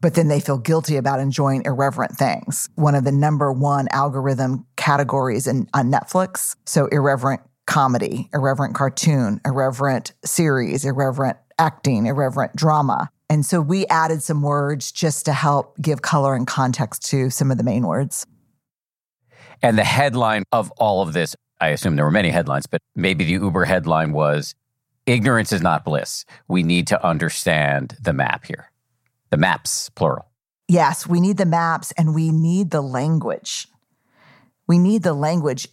[0.00, 2.70] But then they feel guilty about enjoying irreverent things.
[2.74, 6.56] One of the number one algorithm categories in, on Netflix.
[6.64, 13.08] So irreverent comedy, irreverent cartoon, irreverent series, irreverent acting, irreverent drama.
[13.30, 17.50] And so we added some words just to help give color and context to some
[17.50, 18.26] of the main words.
[19.62, 23.24] And the headline of all of this, I assume there were many headlines, but maybe
[23.24, 24.54] the Uber headline was
[25.06, 26.24] Ignorance is not bliss.
[26.46, 28.70] We need to understand the map here.
[29.30, 30.26] The maps, plural.
[30.68, 33.66] Yes, we need the maps and we need the language.
[34.66, 35.68] We need the language.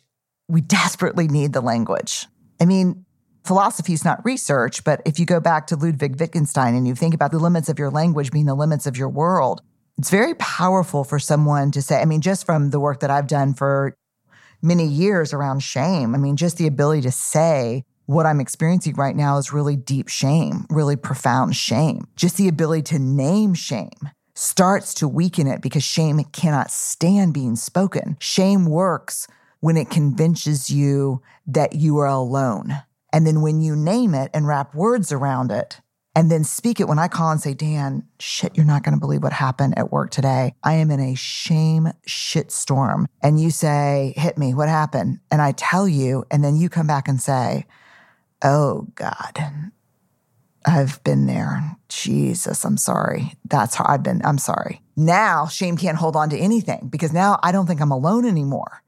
[0.47, 2.27] We desperately need the language.
[2.61, 3.05] I mean,
[3.45, 7.13] philosophy is not research, but if you go back to Ludwig Wittgenstein and you think
[7.13, 9.61] about the limits of your language being the limits of your world,
[9.97, 13.27] it's very powerful for someone to say, I mean, just from the work that I've
[13.27, 13.95] done for
[14.61, 19.15] many years around shame, I mean, just the ability to say, what I'm experiencing right
[19.15, 22.07] now is really deep shame, really profound shame.
[22.15, 27.55] Just the ability to name shame starts to weaken it because shame cannot stand being
[27.55, 28.17] spoken.
[28.19, 29.27] Shame works
[29.59, 32.73] when it convinces you that you are alone.
[33.13, 35.81] And then when you name it and wrap words around it,
[36.17, 38.99] and then speak it when I call and say, Dan, shit, you're not going to
[38.99, 40.55] believe what happened at work today.
[40.63, 43.05] I am in a shame shit storm.
[43.21, 45.19] And you say, hit me, what happened?
[45.29, 47.67] And I tell you, and then you come back and say,
[48.43, 49.39] oh God,
[50.65, 51.77] I've been there.
[51.87, 53.33] Jesus, I'm sorry.
[53.45, 54.21] That's how I've been.
[54.25, 54.81] I'm sorry.
[54.95, 58.81] Now shame can't hold on to anything because now I don't think I'm alone anymore.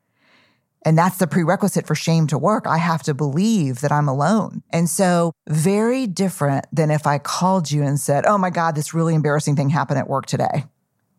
[0.86, 2.66] And that's the prerequisite for shame to work.
[2.66, 4.64] I have to believe that I'm alone.
[4.72, 8.94] And so, very different than if I called you and said, Oh my God, this
[8.94, 10.66] really embarrassing thing happened at work today.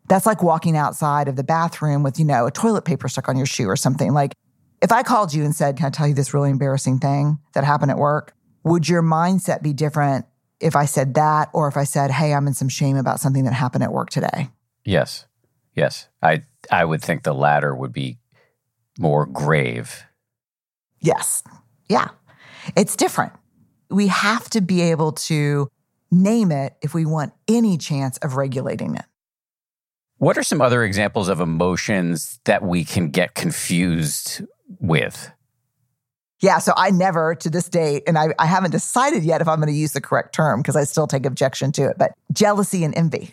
[0.07, 3.37] That's like walking outside of the bathroom with, you know, a toilet paper stuck on
[3.37, 4.13] your shoe or something.
[4.13, 4.33] Like,
[4.81, 7.63] if I called you and said, Can I tell you this really embarrassing thing that
[7.63, 8.33] happened at work?
[8.63, 10.25] Would your mindset be different
[10.59, 13.43] if I said that or if I said, Hey, I'm in some shame about something
[13.45, 14.49] that happened at work today?
[14.83, 15.25] Yes.
[15.75, 16.07] Yes.
[16.21, 18.17] I I would think the latter would be
[18.99, 20.03] more grave.
[20.99, 21.43] Yes.
[21.89, 22.09] Yeah.
[22.75, 23.33] It's different.
[23.89, 25.67] We have to be able to
[26.11, 29.05] name it if we want any chance of regulating it.
[30.17, 34.41] What are some other examples of emotions that we can get confused
[34.79, 35.31] with?
[36.41, 39.57] Yeah, so I never to this date, and I, I haven't decided yet if I'm
[39.57, 42.83] going to use the correct term because I still take objection to it, but jealousy
[42.83, 43.31] and envy.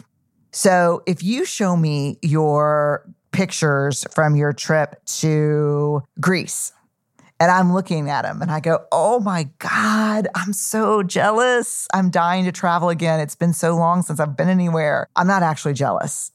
[0.53, 3.07] So if you show me your
[3.39, 6.73] pictures from your trip to Greece.
[7.39, 11.87] And I'm looking at them and I go, oh my God, I'm so jealous.
[11.95, 13.21] I'm dying to travel again.
[13.21, 15.07] It's been so long since I've been anywhere.
[15.15, 16.33] I'm not actually jealous.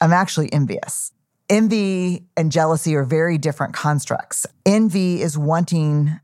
[0.00, 1.12] I'm actually envious.
[1.48, 4.44] Envy and jealousy are very different constructs.
[4.66, 6.18] Envy is wanting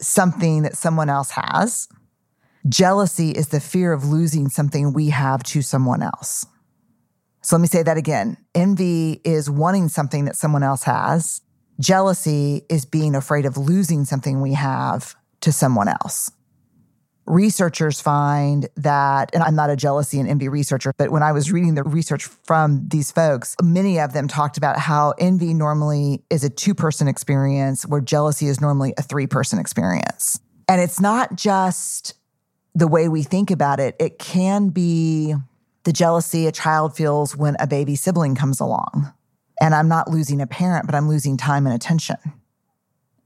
[0.00, 1.88] something that someone else has.
[2.68, 6.46] Jealousy is the fear of losing something we have to someone else.
[7.42, 8.36] So let me say that again.
[8.54, 11.40] Envy is wanting something that someone else has.
[11.78, 16.30] Jealousy is being afraid of losing something we have to someone else.
[17.26, 21.52] Researchers find that, and I'm not a jealousy and envy researcher, but when I was
[21.52, 26.44] reading the research from these folks, many of them talked about how envy normally is
[26.44, 30.40] a two person experience, where jealousy is normally a three person experience.
[30.68, 32.14] And it's not just
[32.74, 35.34] the way we think about it, it can be
[35.84, 39.12] the jealousy a child feels when a baby sibling comes along.
[39.60, 42.16] And I'm not losing a parent, but I'm losing time and attention.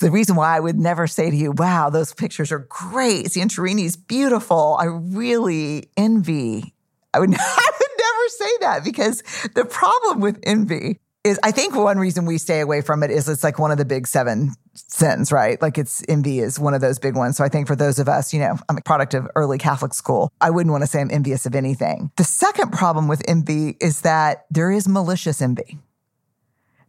[0.01, 3.27] The reason why I would never say to you, wow, those pictures are great.
[3.27, 4.77] Santorini's beautiful.
[4.81, 6.75] I really envy.
[7.13, 9.23] I would, I would never say that because
[9.55, 13.29] the problem with envy is I think one reason we stay away from it is
[13.29, 15.61] it's like one of the big seven sins, right?
[15.61, 17.39] Like it's envy is one of those big ones.
[17.39, 19.95] So I think for those of us, you know, I'm a product of early Catholic
[19.95, 20.31] school.
[20.43, 22.11] I wouldn't want to say I'm envious of anything.
[22.17, 25.79] The second problem with envy is that there is malicious envy.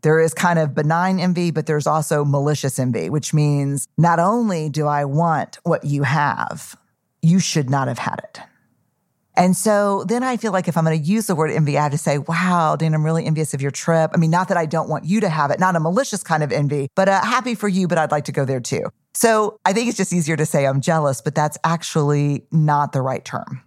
[0.02, 4.70] There is kind of benign envy, but there's also malicious envy, which means not only
[4.70, 6.76] do I want what you have,
[7.22, 8.40] you should not have had it.
[9.38, 11.84] And so then I feel like if I'm going to use the word envy, I
[11.84, 14.12] have to say, wow, Dan, I'm really envious of your trip.
[14.14, 16.44] I mean, not that I don't want you to have it, not a malicious kind
[16.44, 18.84] of envy, but uh, happy for you, but I'd like to go there too.
[19.14, 23.02] So I think it's just easier to say I'm jealous, but that's actually not the
[23.02, 23.62] right term.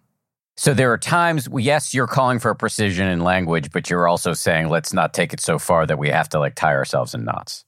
[0.56, 4.68] So there are times, yes, you're calling for precision in language, but you're also saying,
[4.68, 7.64] let's not take it so far that we have to like tie ourselves in knots.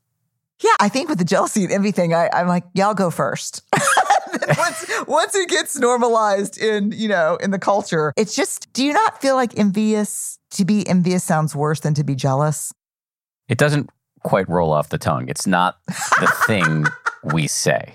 [0.60, 3.62] Yeah, I think with the jealousy and envy thing, I, I'm like, y'all go first.
[4.58, 8.72] once once it gets normalized in you know in the culture, it's just.
[8.72, 10.38] Do you not feel like envious?
[10.52, 12.72] To be envious sounds worse than to be jealous.
[13.48, 13.88] It doesn't
[14.24, 15.28] quite roll off the tongue.
[15.28, 16.86] It's not the thing
[17.22, 17.94] we say.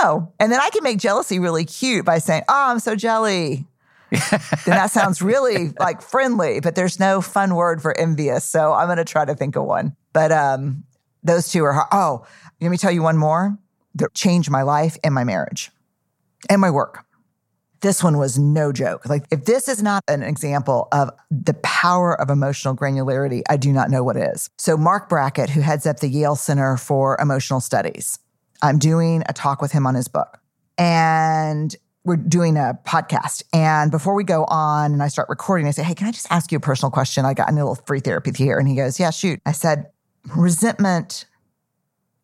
[0.00, 3.66] No, and then I can make jealousy really cute by saying, "Oh, I'm so jelly."
[4.10, 8.44] then that sounds really like friendly, but there's no fun word for envious.
[8.44, 9.94] So I'm going to try to think of one.
[10.14, 10.84] But um,
[11.22, 11.88] those two are hard.
[11.92, 12.26] Oh,
[12.60, 13.58] let me tell you one more
[13.98, 15.70] that changed my life and my marriage
[16.48, 17.04] and my work.
[17.80, 19.08] This one was no joke.
[19.08, 23.72] Like, if this is not an example of the power of emotional granularity, I do
[23.72, 24.50] not know what is.
[24.58, 28.18] So, Mark Brackett, who heads up the Yale Center for Emotional Studies,
[28.62, 30.40] I'm doing a talk with him on his book.
[30.76, 33.44] And we're doing a podcast.
[33.52, 36.26] And before we go on and I start recording, I say, Hey, can I just
[36.30, 37.24] ask you a personal question?
[37.24, 38.58] I got a little free therapy here.
[38.58, 39.40] And he goes, Yeah, shoot.
[39.46, 39.90] I said,
[40.34, 41.26] Resentment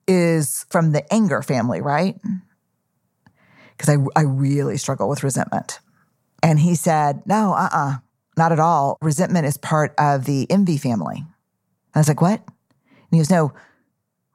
[0.06, 2.18] is from the anger family, right?
[3.76, 5.80] Because I, I really struggle with resentment.
[6.42, 7.96] And he said, No, uh uh-uh, uh,
[8.36, 8.98] not at all.
[9.00, 11.16] Resentment is part of the envy family.
[11.16, 11.26] And
[11.94, 12.40] I was like, What?
[12.40, 13.52] And he goes, No,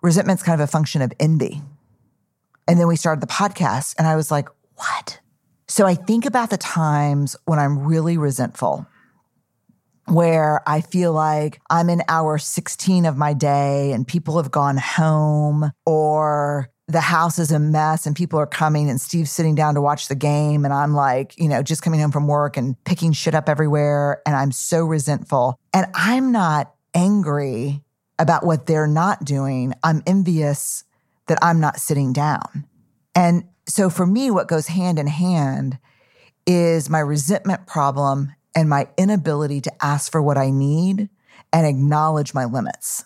[0.02, 1.62] resentment's kind of a function of envy.
[2.68, 5.20] And then we started the podcast, and I was like, What?
[5.68, 8.88] So I think about the times when I'm really resentful
[10.10, 14.78] where I feel like I'm in hour 16 of my day and people have gone
[14.78, 19.76] home or the house is a mess and people are coming and Steve's sitting down
[19.76, 22.84] to watch the game and I'm like, you know, just coming home from work and
[22.84, 25.60] picking shit up everywhere and I'm so resentful.
[25.74, 27.84] And I'm not angry
[28.18, 29.74] about what they're not doing.
[29.84, 30.84] I'm envious
[31.28, 32.66] that I'm not sitting down.
[33.14, 35.78] And so for me, what goes hand in hand
[36.48, 41.10] is my resentment problem and my inability to ask for what I need
[41.54, 43.06] and acknowledge my limits.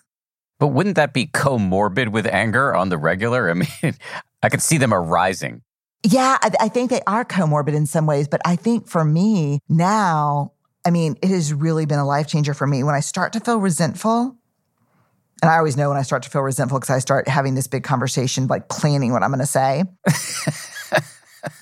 [0.59, 3.49] But wouldn't that be comorbid with anger on the regular?
[3.51, 3.95] I mean,
[4.41, 5.61] I could see them arising.
[6.03, 8.27] Yeah, I, I, think they are comorbid in some ways.
[8.27, 10.51] But I think for me now,
[10.85, 12.83] I mean, it has really been a life changer for me.
[12.83, 14.35] When I start to feel resentful,
[15.41, 17.67] and I always know when I start to feel resentful because I start having this
[17.67, 19.83] big conversation, like planning what I'm going to say.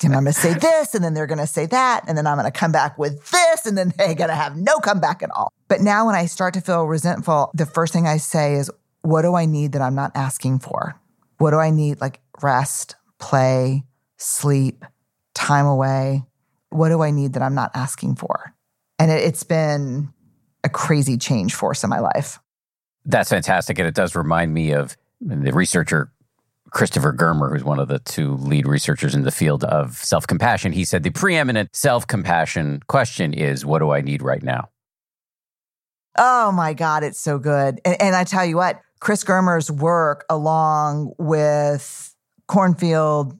[0.03, 2.37] I'm going to say this, and then they're going to say that, and then I'm
[2.37, 5.31] going to come back with this, and then they're going to have no comeback at
[5.31, 5.51] all.
[5.67, 8.69] But now when I start to feel resentful, the first thing I say is,
[9.01, 10.99] what do I need that I'm not asking for?
[11.37, 12.01] What do I need?
[12.01, 13.83] Like rest, play,
[14.17, 14.85] sleep,
[15.33, 16.23] time away.
[16.69, 18.53] What do I need that I'm not asking for?
[18.99, 20.13] And it, it's been
[20.63, 22.39] a crazy change force in my life.
[23.05, 23.79] That's fantastic.
[23.79, 26.11] And it does remind me of the researcher
[26.71, 30.71] Christopher Germer, who's one of the two lead researchers in the field of self compassion,
[30.71, 34.69] he said the preeminent self compassion question is what do I need right now?
[36.17, 37.79] Oh my God, it's so good.
[37.85, 42.15] And, and I tell you what, Chris Germer's work along with
[42.49, 43.37] Kornfield,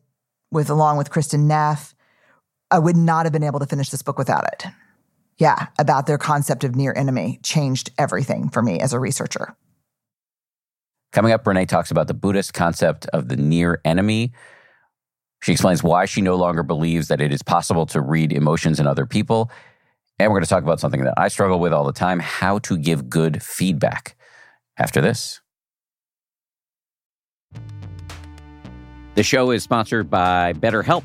[0.51, 1.95] with along with Kristin Neff,
[2.69, 4.65] I would not have been able to finish this book without it.
[5.38, 9.55] Yeah, about their concept of near enemy changed everything for me as a researcher.
[11.12, 14.32] Coming up, Brene talks about the Buddhist concept of the near enemy.
[15.41, 18.88] She explains why she no longer believes that it is possible to read emotions in
[18.88, 19.51] other people.
[20.20, 22.59] And we're going to talk about something that I struggle with all the time how
[22.59, 24.16] to give good feedback.
[24.78, 25.41] After this.
[29.16, 31.03] The show is sponsored by BetterHelp.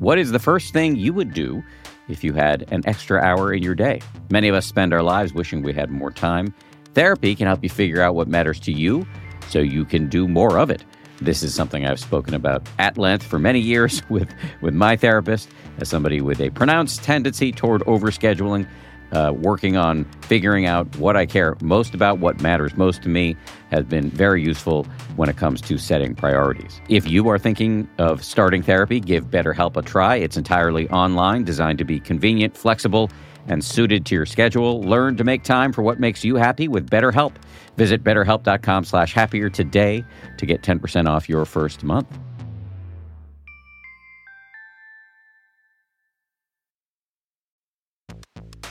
[0.00, 1.62] What is the first thing you would do
[2.08, 4.00] if you had an extra hour in your day?
[4.28, 6.52] Many of us spend our lives wishing we had more time.
[6.94, 9.06] Therapy can help you figure out what matters to you
[9.48, 10.84] so you can do more of it.
[11.20, 14.28] This is something I've spoken about at length for many years with,
[14.60, 18.66] with my therapist, as somebody with a pronounced tendency toward overscheduling
[19.12, 23.36] uh, working on figuring out what I care most about, what matters most to me,
[23.70, 24.84] has been very useful
[25.16, 26.80] when it comes to setting priorities.
[26.88, 30.16] If you are thinking of starting therapy, give BetterHelp a try.
[30.16, 33.10] It's entirely online, designed to be convenient, flexible,
[33.48, 34.82] and suited to your schedule.
[34.82, 37.32] Learn to make time for what makes you happy with BetterHelp.
[37.76, 40.04] Visit betterhelp.com slash happier today
[40.38, 42.08] to get 10% off your first month.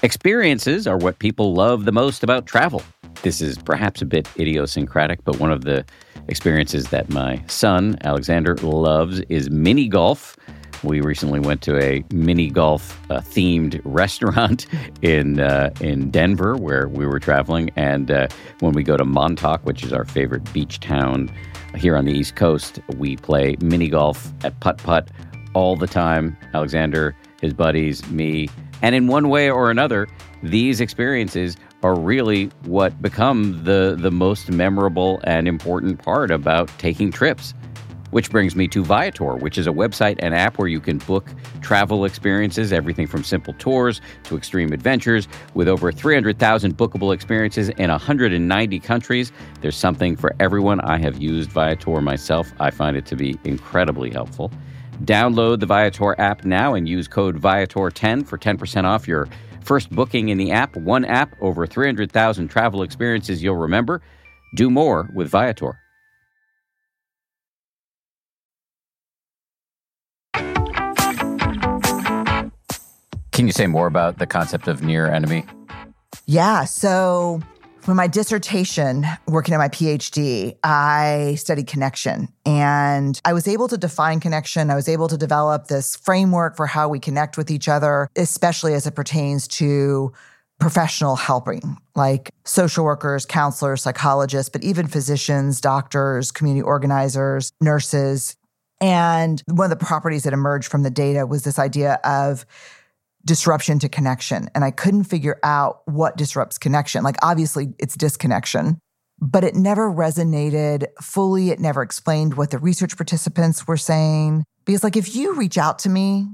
[0.03, 2.83] Experiences are what people love the most about travel.
[3.23, 5.83] This is perhaps a bit idiosyncratic, but one of the
[6.27, 10.37] experiences that my son, Alexander, loves is mini golf.
[10.83, 14.67] We recently went to a mini golf uh, themed restaurant
[15.01, 18.27] in uh, in Denver where we were traveling, and uh,
[18.59, 21.31] when we go to Montauk, which is our favorite beach town
[21.75, 25.09] here on the East Coast, we play mini golf at putt putt
[25.53, 26.37] all the time.
[26.53, 28.49] Alexander, his buddies, me,
[28.81, 30.07] and in one way or another,
[30.43, 37.11] these experiences are really what become the, the most memorable and important part about taking
[37.11, 37.53] trips.
[38.11, 41.27] Which brings me to Viator, which is a website and app where you can book
[41.61, 45.27] travel experiences, everything from simple tours to extreme adventures.
[45.53, 49.31] With over 300,000 bookable experiences in 190 countries,
[49.61, 50.79] there's something for everyone.
[50.81, 52.53] I have used Viator myself.
[52.59, 54.51] I find it to be incredibly helpful.
[55.03, 59.27] Download the Viator app now and use code Viator10 for 10% off your
[59.61, 60.77] first booking in the app.
[60.77, 64.01] One app, over 300,000 travel experiences you'll remember.
[64.55, 65.77] Do more with Viator.
[73.35, 75.43] Can you say more about the concept of near enemy?
[76.25, 76.63] Yeah.
[76.63, 77.41] So
[77.81, 83.77] for my dissertation, working on my PhD, I studied connection and I was able to
[83.77, 84.71] define connection.
[84.71, 88.73] I was able to develop this framework for how we connect with each other, especially
[88.73, 90.13] as it pertains to
[90.61, 98.37] professional helping, like social workers, counselors, psychologists, but even physicians, doctors, community organizers, nurses.
[98.79, 102.45] And one of the properties that emerged from the data was this idea of
[103.25, 104.49] disruption to connection.
[104.53, 107.03] And I couldn't figure out what disrupts connection.
[107.03, 108.79] Like, obviously, it's disconnection,
[109.19, 111.49] but it never resonated fully.
[111.49, 114.43] It never explained what the research participants were saying.
[114.65, 116.27] Because, like, if you reach out to me,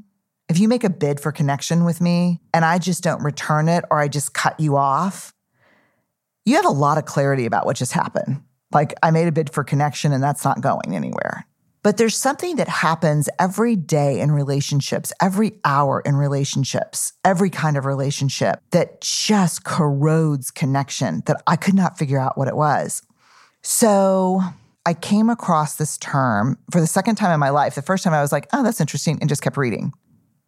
[0.50, 3.86] if you make a bid for connection with me and I just don't return it
[3.90, 5.34] or I just cut you off,
[6.46, 8.44] you have a lot of clarity about what just happened.
[8.74, 11.46] Like, I made a bid for connection and that's not going anywhere.
[11.84, 17.76] But there's something that happens every day in relationships, every hour in relationships, every kind
[17.76, 23.02] of relationship that just corrodes connection that I could not figure out what it was.
[23.64, 24.42] So
[24.86, 27.74] I came across this term for the second time in my life.
[27.74, 29.92] The first time I was like, oh, that's interesting, and just kept reading.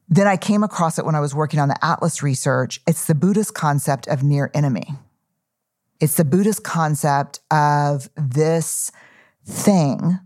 [0.09, 2.79] Then I came across it when I was working on the Atlas research.
[2.85, 4.87] It's the Buddhist concept of near enemy.
[5.99, 8.91] It's the Buddhist concept of this
[9.45, 10.19] thing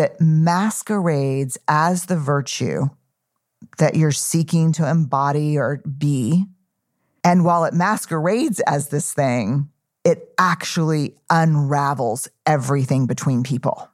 [0.00, 2.88] that masquerades as the virtue
[3.76, 6.46] that you're seeking to embody or be.
[7.22, 9.68] And while it masquerades as this thing,
[10.02, 13.90] it actually unravels everything between people.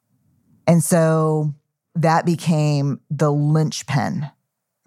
[0.65, 1.53] And so
[1.95, 4.31] that became the linchpin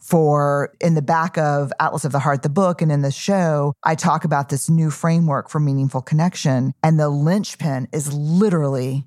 [0.01, 3.75] for in the back of Atlas of the Heart, the book, and in the show,
[3.85, 6.73] I talk about this new framework for meaningful connection.
[6.83, 9.05] And the linchpin is literally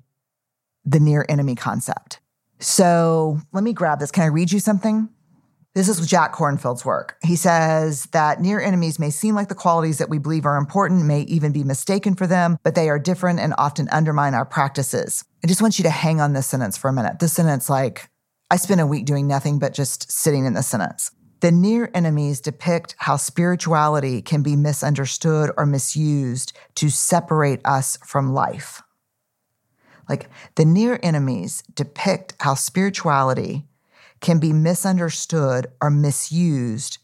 [0.84, 2.20] the near enemy concept.
[2.58, 4.10] So let me grab this.
[4.10, 5.08] Can I read you something?
[5.74, 7.16] This is Jack Kornfield's work.
[7.24, 11.04] He says that near enemies may seem like the qualities that we believe are important,
[11.04, 15.24] may even be mistaken for them, but they are different and often undermine our practices.
[15.42, 17.18] I just want you to hang on this sentence for a minute.
[17.18, 18.08] This sentence, like,
[18.52, 21.10] I spent a week doing nothing but just sitting in the sentence.
[21.40, 28.32] The near enemies depict how spirituality can be misunderstood or misused to separate us from
[28.32, 28.80] life.
[30.08, 33.64] Like the near enemies depict how spirituality
[34.20, 36.98] can be misunderstood or misused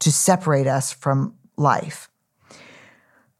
[0.00, 2.08] to separate us from life.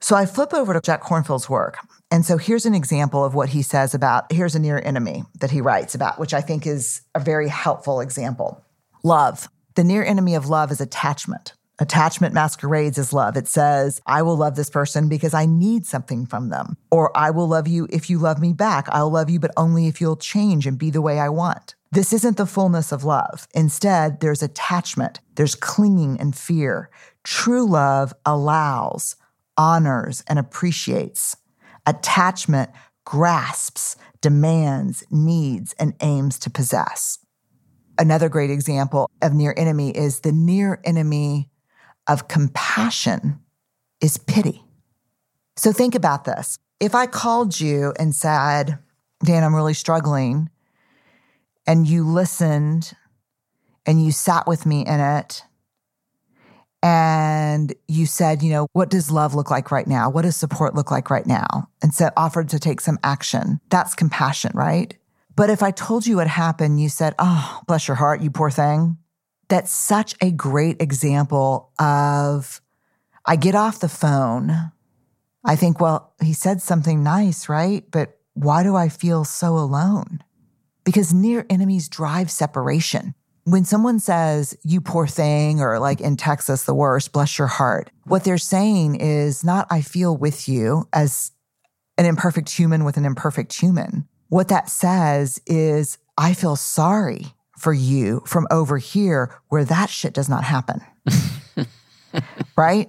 [0.01, 1.79] So I flip over to Jack Kornfield's work.
[2.11, 5.51] And so here's an example of what he says about here's a near enemy that
[5.51, 8.65] he writes about, which I think is a very helpful example.
[9.03, 9.49] Love.
[9.75, 11.53] The near enemy of love is attachment.
[11.81, 13.37] Attachment masquerades as love.
[13.37, 16.77] It says, I will love this person because I need something from them.
[16.91, 18.89] Or I will love you if you love me back.
[18.91, 21.77] I'll love you, but only if you'll change and be the way I want.
[21.93, 23.47] This isn't the fullness of love.
[23.55, 26.91] Instead, there's attachment, there's clinging and fear.
[27.23, 29.15] True love allows,
[29.57, 31.37] honors, and appreciates.
[31.87, 32.71] Attachment
[33.05, 37.19] grasps, demands, needs, and aims to possess.
[37.99, 41.49] Another great example of near enemy is the near enemy
[42.09, 43.39] of compassion
[44.01, 44.65] is pity.
[45.57, 46.57] So think about this.
[46.81, 48.79] If I called you and said,
[49.25, 50.49] Dan, I'm really struggling,
[51.67, 52.93] and you listened
[53.85, 55.43] and you sat with me in it,
[56.81, 60.09] and you said, you know, what does love look like right now?
[60.09, 61.69] What does support look like right now?
[61.83, 63.61] And said, offered to take some action.
[63.69, 64.97] That's compassion, right?
[65.35, 68.51] But if I told you what happened, you said, oh, bless your heart, you poor
[68.51, 68.99] thing.
[69.49, 72.61] That's such a great example of
[73.25, 74.73] I get off the phone.
[75.45, 77.85] I think, well, he said something nice, right?
[77.91, 80.23] But why do I feel so alone?
[80.85, 83.15] Because near enemies drive separation
[83.51, 87.91] when someone says, you poor thing, or like in Texas, the worst, bless your heart,
[88.05, 91.33] what they're saying is not, I feel with you as
[91.97, 94.07] an imperfect human with an imperfect human.
[94.29, 100.15] What that says is, I feel sorry for you from over here where that shit
[100.15, 100.81] does not happen.
[102.57, 102.89] right?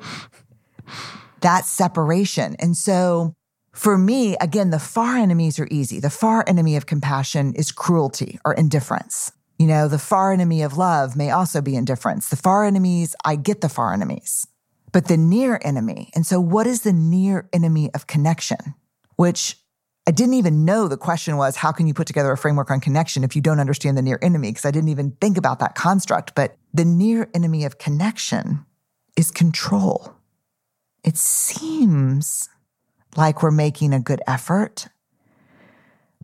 [1.41, 2.55] That's separation.
[2.59, 3.34] And so
[3.74, 5.99] for me, again, the far enemies are easy.
[5.99, 9.32] The far enemy of compassion is cruelty or indifference.
[9.57, 12.30] You know, the far enemy of love may also be indifference.
[12.30, 14.47] The far enemies, I get the far enemies,
[14.91, 16.11] but the near enemy.
[16.15, 18.76] And so, what is the near enemy of connection?
[19.17, 19.57] Which
[20.10, 22.80] I didn't even know the question was how can you put together a framework on
[22.80, 24.49] connection if you don't understand the near enemy?
[24.49, 26.34] Because I didn't even think about that construct.
[26.34, 28.66] But the near enemy of connection
[29.16, 30.16] is control.
[31.03, 32.49] It seems
[33.18, 34.88] like we're making a good effort,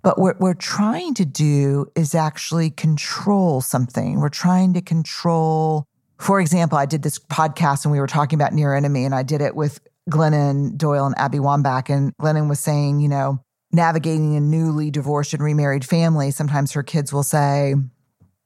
[0.02, 4.20] but what we're trying to do is actually control something.
[4.20, 5.86] We're trying to control,
[6.18, 9.22] for example, I did this podcast and we were talking about near enemy, and I
[9.22, 9.80] did it with
[10.10, 11.96] Glennon Doyle and Abby Wambach.
[11.96, 13.45] And Glennon was saying, you know,
[13.76, 17.76] navigating a newly divorced and remarried family, sometimes her kids will say,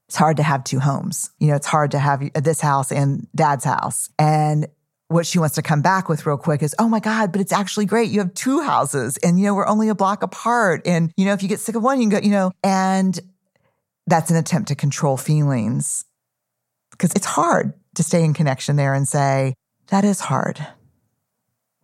[0.07, 1.29] it's hard to have two homes.
[1.39, 4.09] You know, it's hard to have this house and dad's house.
[4.17, 4.67] And
[5.07, 7.51] what she wants to come back with real quick is, oh my God, but it's
[7.51, 8.09] actually great.
[8.09, 10.81] You have two houses and, you know, we're only a block apart.
[10.85, 13.19] And, you know, if you get sick of one, you can go, you know, and
[14.07, 16.05] that's an attempt to control feelings
[16.91, 19.53] because it's hard to stay in connection there and say,
[19.87, 20.65] that is hard.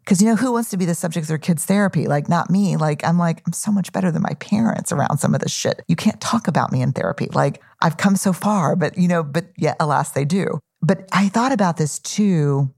[0.05, 2.07] Because, you know, who wants to be the subject of their kids' therapy?
[2.07, 2.77] Like, not me.
[2.77, 5.81] Like, I'm like, I'm so much better than my parents around some of this shit.
[5.87, 7.27] You can't talk about me in therapy.
[7.33, 10.59] Like, I've come so far, but, you know, but yet, alas, they do.
[10.81, 12.71] But I thought about this too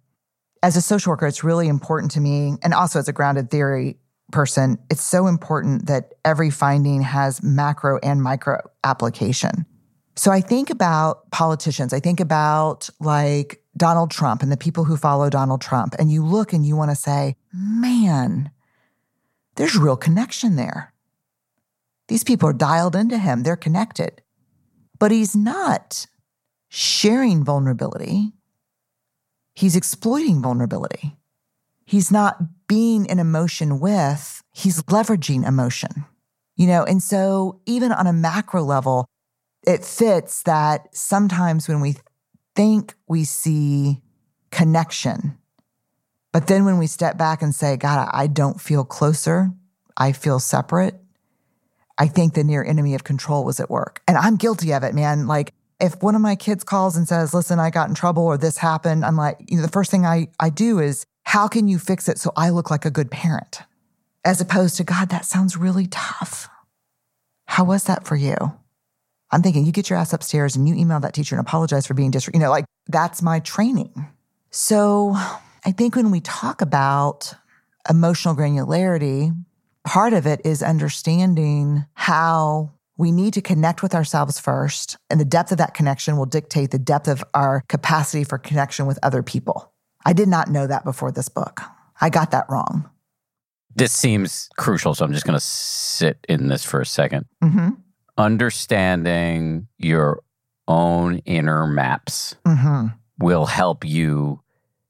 [0.63, 3.97] as a social worker, it's really important to me, and also as a grounded theory
[4.32, 9.65] person, it's so important that every finding has macro and micro application.
[10.15, 14.97] So I think about politicians, I think about like Donald Trump and the people who
[14.97, 18.51] follow Donald Trump, and you look and you want to say, man,
[19.55, 20.93] there's real connection there.
[22.07, 24.21] These people are dialed into him, they're connected.
[24.99, 26.07] But he's not
[26.69, 28.34] sharing vulnerability.
[29.53, 31.17] He's exploiting vulnerability.
[31.86, 36.05] He's not being in emotion with, he's leveraging emotion.
[36.55, 39.07] You know, and so even on a macro level,
[39.65, 41.97] it fits that sometimes when we
[42.58, 44.01] think we see
[44.49, 45.38] connection,
[46.34, 49.51] but then when we step back and say, God, I don't feel closer,
[49.95, 50.95] I feel separate,
[51.99, 54.01] I think the near enemy of control was at work.
[54.08, 55.28] And I'm guilty of it, man.
[55.28, 58.39] Like if one of my kids calls and says, listen, I got in trouble or
[58.39, 61.68] this happened, I'm like, you know, the first thing I, I do is, how can
[61.68, 63.62] you fix it so I look like a good parent?
[64.26, 66.49] As opposed to, God, that sounds really tough.
[67.45, 68.36] How was that for you?
[69.32, 71.93] I'm thinking you get your ass upstairs and you email that teacher and apologize for
[71.93, 72.39] being disrespectful.
[72.39, 74.07] You know, like that's my training.
[74.51, 77.34] So I think when we talk about
[77.89, 79.36] emotional granularity,
[79.86, 85.25] part of it is understanding how we need to connect with ourselves first, and the
[85.25, 89.21] depth of that connection will dictate the depth of our capacity for connection with other
[89.21, 89.71] people.
[90.03, 91.61] I did not know that before this book.
[92.01, 92.89] I got that wrong.
[93.75, 97.69] This seems crucial, so I'm just going to sit in this for a 2nd mm-hmm.
[98.18, 100.22] Understanding your
[100.68, 102.88] own inner maps mm-hmm.
[103.20, 104.41] will help you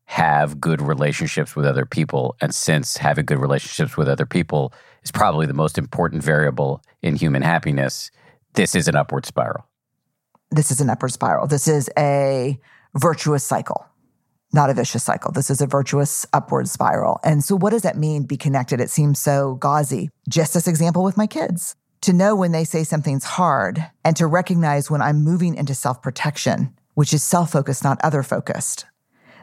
[0.05, 2.35] have good relationships with other people.
[2.39, 4.73] And since having good relationships with other people
[5.03, 8.09] is probably the most important variable in human happiness,
[8.53, 9.65] this is an upward spiral.
[10.49, 11.45] This is an upward spiral.
[11.45, 12.57] This is a
[12.95, 13.85] virtuous cycle,
[14.53, 15.33] not a vicious cycle.
[15.33, 17.19] This is a virtuous upward spiral.
[17.23, 18.79] And so, what does that mean, be connected?
[18.79, 20.09] It seems so gauzy.
[20.29, 21.75] Just this example with my kids.
[22.01, 26.01] To know when they say something's hard and to recognize when I'm moving into self
[26.01, 28.85] protection, which is self focused, not other focused,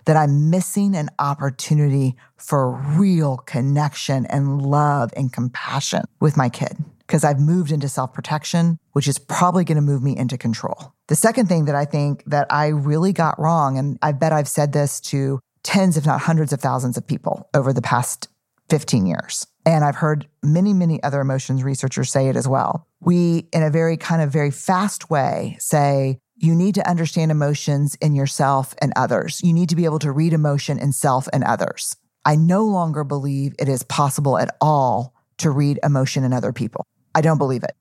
[0.04, 6.76] that I'm missing an opportunity for real connection and love and compassion with my kid
[7.06, 10.92] because I've moved into self protection, which is probably going to move me into control.
[11.08, 14.48] The second thing that I think that I really got wrong, and I bet I've
[14.48, 18.28] said this to tens, if not hundreds of thousands of people over the past
[18.70, 19.46] 15 years.
[19.66, 22.86] And I've heard many, many other emotions researchers say it as well.
[23.00, 27.96] We, in a very kind of very fast way, say, you need to understand emotions
[28.00, 29.40] in yourself and others.
[29.42, 31.96] You need to be able to read emotion in self and others.
[32.24, 36.86] I no longer believe it is possible at all to read emotion in other people.
[37.14, 37.72] I don't believe it.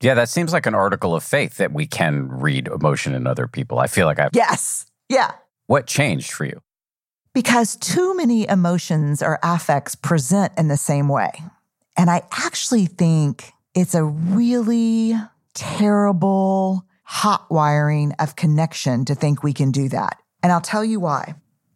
[0.00, 3.46] Yeah, that seems like an article of faith that we can read emotion in other
[3.46, 3.78] people.
[3.78, 4.30] I feel like I've.
[4.34, 4.86] Yes.
[5.08, 5.32] Yeah.
[5.66, 6.60] What changed for you?
[7.34, 11.32] Because too many emotions or affects present in the same way.
[11.96, 15.14] And I actually think it's a really
[15.54, 20.18] terrible hot wiring of connection to think we can do that.
[20.42, 21.34] And I'll tell you why.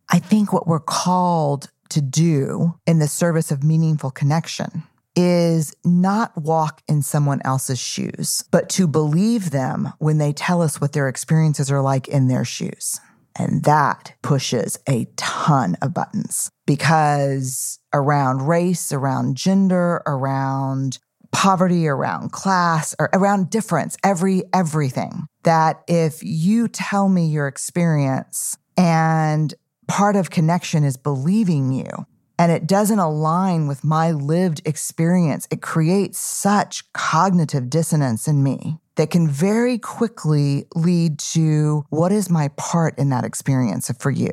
[0.09, 4.83] I think what we're called to do in the service of meaningful connection
[5.15, 10.81] is not walk in someone else's shoes, but to believe them when they tell us
[10.81, 13.01] what their experiences are like in their shoes.
[13.39, 20.99] And that pushes a ton of buttons because around race, around gender, around
[21.33, 25.27] poverty, around class, or around difference, every everything.
[25.43, 29.55] That if you tell me your experience and
[29.87, 32.07] part of connection is believing you,
[32.39, 38.79] and it doesn't align with my lived experience, it creates such cognitive dissonance in me
[38.97, 44.31] that can very quickly lead to what is my part in that experience for you?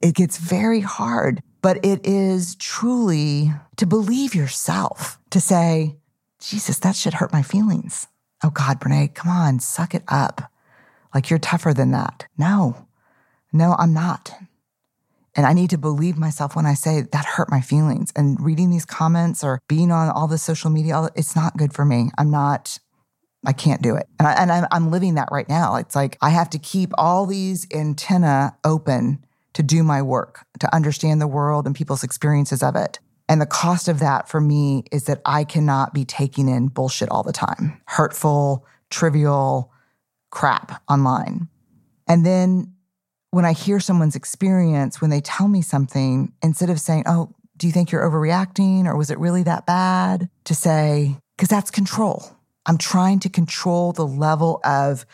[0.00, 5.96] It gets very hard, but it is truly to believe yourself, to say,
[6.40, 8.08] Jesus, that should hurt my feelings.
[8.44, 10.50] Oh God, Brene, come on, suck it up.
[11.14, 12.26] Like you're tougher than that.
[12.36, 12.88] No,
[13.52, 14.32] no, I'm not.
[15.34, 18.12] And I need to believe myself when I say that hurt my feelings.
[18.16, 21.84] And reading these comments or being on all the social media, it's not good for
[21.84, 22.10] me.
[22.18, 22.78] I'm not,
[23.44, 24.06] I can't do it.
[24.18, 25.76] And, I, and I'm, I'm living that right now.
[25.76, 29.24] It's like I have to keep all these antenna open
[29.54, 32.98] to do my work, to understand the world and people's experiences of it.
[33.28, 37.08] And the cost of that for me is that I cannot be taking in bullshit
[37.10, 39.72] all the time, hurtful, trivial
[40.30, 41.48] crap online.
[42.08, 42.74] And then
[43.30, 47.66] when I hear someone's experience, when they tell me something, instead of saying, Oh, do
[47.66, 50.28] you think you're overreacting or was it really that bad?
[50.44, 52.36] To say, because that's control.
[52.66, 55.04] I'm trying to control the level of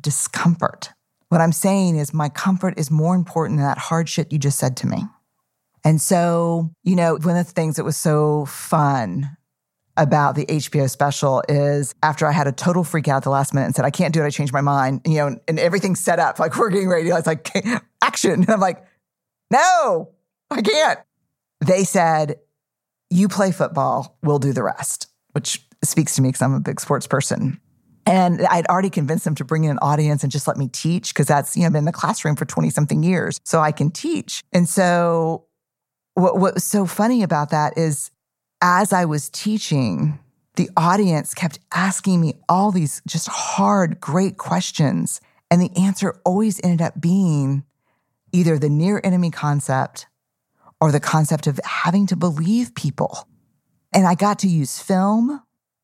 [0.00, 0.90] discomfort.
[1.28, 4.58] What I'm saying is my comfort is more important than that hard shit you just
[4.58, 5.04] said to me.
[5.84, 9.36] And so, you know, one of the things that was so fun
[9.96, 13.52] about the HBO special is after I had a total freak out at the last
[13.52, 16.00] minute and said, I can't do it, I changed my mind, you know, and everything's
[16.00, 16.38] set up.
[16.38, 17.12] Like we're getting ready.
[17.12, 17.50] I was like
[18.02, 18.32] action.
[18.42, 18.84] And I'm like,
[19.50, 20.10] no,
[20.50, 20.98] I can't.
[21.60, 22.40] They said,
[23.10, 26.80] you play football, we'll do the rest, which speaks to me because I'm a big
[26.80, 27.60] sports person.
[28.04, 31.14] And I'd already convinced them to bring in an audience and just let me teach
[31.14, 33.40] because that's, you know, I've been in the classroom for 20 something years.
[33.44, 34.42] So I can teach.
[34.52, 35.46] And so
[36.14, 38.10] what, what was so funny about that is
[38.60, 40.18] as I was teaching,
[40.56, 45.20] the audience kept asking me all these just hard, great questions.
[45.50, 47.64] And the answer always ended up being
[48.32, 50.06] either the near enemy concept
[50.80, 53.28] or the concept of having to believe people.
[53.92, 55.42] And I got to use film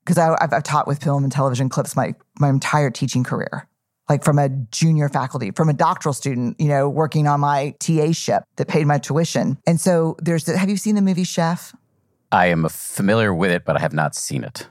[0.08, 3.68] because I've, I've taught with film and television clips my, my entire teaching career,
[4.08, 8.12] like from a junior faculty, from a doctoral student, you know, working on my TA
[8.12, 9.58] ship that paid my tuition.
[9.66, 11.74] And so there's, the, have you seen the movie Chef?
[12.32, 14.66] I am familiar with it, but I have not seen it.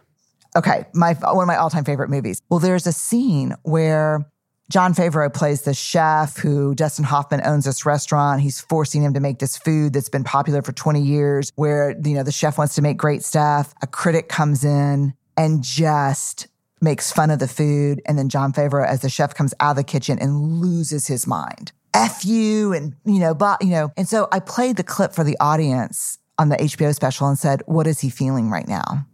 [0.56, 2.42] Okay, my one of my all-time favorite movies.
[2.50, 4.28] Well, there's a scene where
[4.72, 8.42] Jon Favreau plays the chef who Dustin Hoffman owns this restaurant.
[8.42, 12.16] He's forcing him to make this food that's been popular for 20 years where you
[12.16, 13.76] know the chef wants to make great stuff.
[13.84, 16.48] A critic comes in and just
[16.82, 19.78] makes fun of the food and then Jon Favreau as the chef comes out of
[19.78, 21.72] the kitchen and loses his mind.
[21.94, 25.24] F you and you know, but you know, and so I played the clip for
[25.24, 29.08] the audience on the HBO special and said, What is he feeling right now?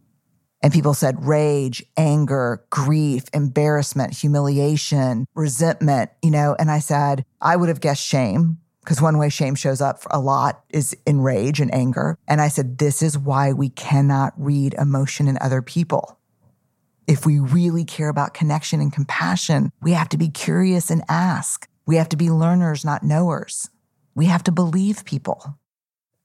[0.61, 6.55] And people said rage, anger, grief, embarrassment, humiliation, resentment, you know.
[6.57, 10.19] And I said, I would have guessed shame because one way shame shows up a
[10.19, 12.17] lot is in rage and anger.
[12.27, 16.19] And I said, This is why we cannot read emotion in other people.
[17.07, 21.67] If we really care about connection and compassion, we have to be curious and ask.
[21.85, 23.69] We have to be learners, not knowers.
[24.15, 25.57] We have to believe people.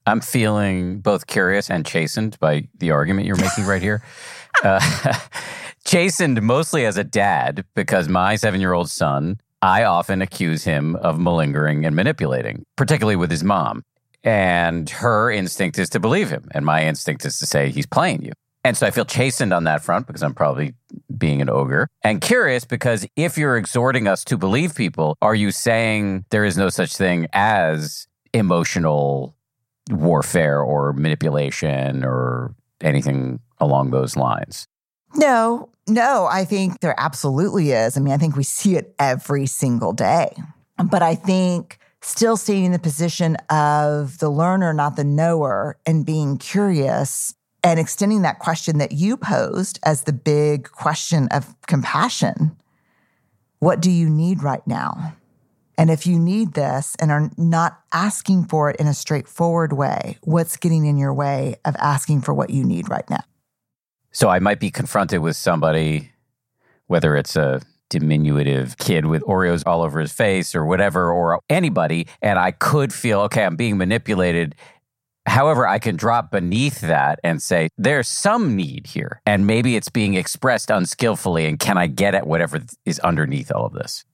[0.05, 4.03] I'm feeling both curious and chastened by the argument you're making right here.
[4.63, 5.13] Uh,
[5.85, 10.95] chastened mostly as a dad because my seven year old son, I often accuse him
[10.97, 13.83] of malingering and manipulating, particularly with his mom.
[14.23, 16.47] And her instinct is to believe him.
[16.51, 18.33] And my instinct is to say he's playing you.
[18.63, 20.73] And so I feel chastened on that front because I'm probably
[21.17, 21.87] being an ogre.
[22.03, 26.57] And curious because if you're exhorting us to believe people, are you saying there is
[26.57, 29.35] no such thing as emotional
[29.89, 34.67] warfare or manipulation or anything along those lines?
[35.15, 37.97] No, no, I think there absolutely is.
[37.97, 40.31] I mean, I think we see it every single day.
[40.83, 46.05] But I think still staying in the position of the learner, not the knower, and
[46.05, 47.33] being curious
[47.63, 52.55] and extending that question that you posed as the big question of compassion.
[53.59, 55.15] What do you need right now?
[55.77, 60.17] And if you need this and are not asking for it in a straightforward way,
[60.21, 63.23] what's getting in your way of asking for what you need right now?
[64.11, 66.11] So I might be confronted with somebody,
[66.87, 72.07] whether it's a diminutive kid with Oreos all over his face or whatever, or anybody,
[72.21, 74.55] and I could feel, okay, I'm being manipulated.
[75.25, 79.21] However, I can drop beneath that and say, there's some need here.
[79.25, 81.45] And maybe it's being expressed unskillfully.
[81.45, 84.05] And can I get at whatever is underneath all of this?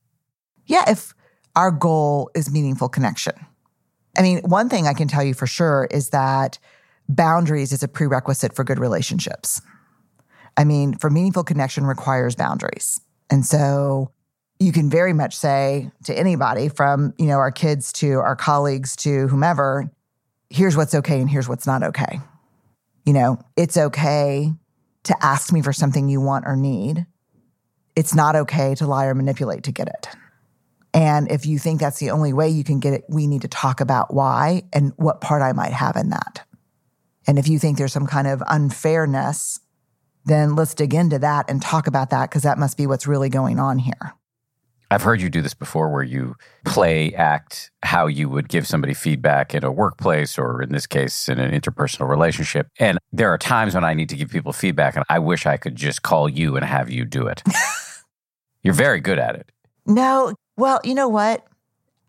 [0.65, 1.13] Yeah, if
[1.55, 3.33] our goal is meaningful connection.
[4.17, 6.59] I mean, one thing I can tell you for sure is that
[7.07, 9.61] boundaries is a prerequisite for good relationships.
[10.57, 12.99] I mean, for meaningful connection requires boundaries.
[13.29, 14.11] And so
[14.59, 18.95] you can very much say to anybody from, you know, our kids to our colleagues
[18.97, 19.91] to whomever,
[20.49, 22.19] here's what's okay and here's what's not okay.
[23.05, 24.53] You know, it's okay
[25.03, 27.05] to ask me for something you want or need.
[27.95, 30.07] It's not okay to lie or manipulate to get it.
[30.93, 33.49] And if you think that's the only way you can get it, we need to
[33.49, 36.45] talk about why and what part I might have in that.
[37.27, 39.59] And if you think there's some kind of unfairness
[40.25, 43.29] then let's dig into that and talk about that because that must be what's really
[43.29, 44.13] going on here.
[44.91, 48.93] I've heard you do this before where you play act how you would give somebody
[48.93, 52.67] feedback in a workplace or in this case in an interpersonal relationship.
[52.79, 55.57] And there are times when I need to give people feedback and I wish I
[55.57, 57.41] could just call you and have you do it.
[58.63, 59.51] You're very good at it.
[59.87, 61.45] No, well, you know what?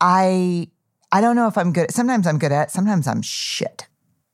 [0.01, 0.69] I
[1.13, 1.91] I don't know if I'm good.
[1.93, 3.87] Sometimes I'm good at, it, sometimes I'm shit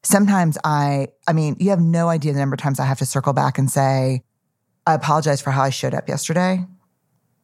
[0.02, 3.06] sometimes I, I mean, you have no idea the number of times I have to
[3.06, 4.22] circle back and say,
[4.86, 6.66] I apologize for how I showed up yesterday.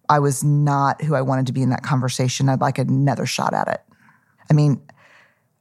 [0.09, 2.49] I was not who I wanted to be in that conversation.
[2.49, 3.81] I'd like another shot at it.
[4.51, 4.81] I mean,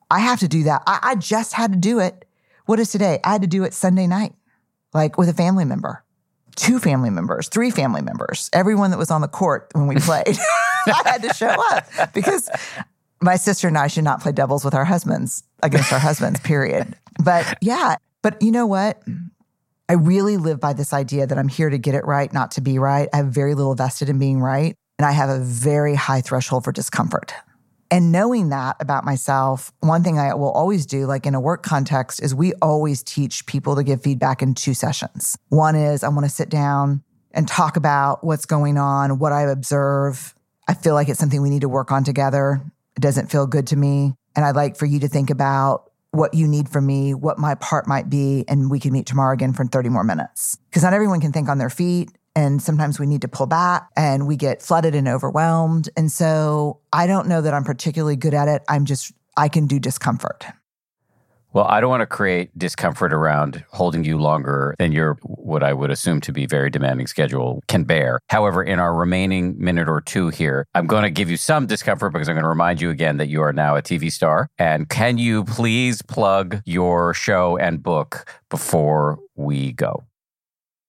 [0.09, 0.83] I have to do that.
[0.87, 2.25] I, I just had to do it.
[2.65, 3.19] What is today?
[3.23, 4.33] I had to do it Sunday night,
[4.93, 6.03] like with a family member,
[6.55, 10.27] two family members, three family members, everyone that was on the court when we played.
[10.87, 12.49] I had to show up because
[13.21, 16.95] my sister and I should not play devils with our husbands against our husbands, period.
[17.23, 19.01] But yeah, but you know what?
[19.89, 22.61] I really live by this idea that I'm here to get it right, not to
[22.61, 23.07] be right.
[23.13, 24.75] I have very little vested in being right.
[24.99, 27.33] And I have a very high threshold for discomfort.
[27.89, 31.63] And knowing that about myself, one thing I will always do, like in a work
[31.63, 35.37] context, is we always teach people to give feedback in two sessions.
[35.49, 39.43] One is I want to sit down and talk about what's going on, what I
[39.43, 40.33] observe.
[40.67, 42.61] I feel like it's something we need to work on together.
[42.97, 44.13] It doesn't feel good to me.
[44.35, 47.53] And I'd like for you to think about what you need from me, what my
[47.55, 50.57] part might be, and we can meet tomorrow again for 30 more minutes.
[50.69, 52.09] Because not everyone can think on their feet.
[52.35, 55.89] And sometimes we need to pull back and we get flooded and overwhelmed.
[55.95, 58.63] And so I don't know that I'm particularly good at it.
[58.67, 60.45] I'm just, I can do discomfort.
[61.53, 65.73] Well, I don't want to create discomfort around holding you longer than your, what I
[65.73, 68.19] would assume to be very demanding schedule can bear.
[68.29, 72.11] However, in our remaining minute or two here, I'm going to give you some discomfort
[72.11, 74.49] because I'm going to remind you again that you are now a TV star.
[74.59, 80.03] And can you please plug your show and book before we go?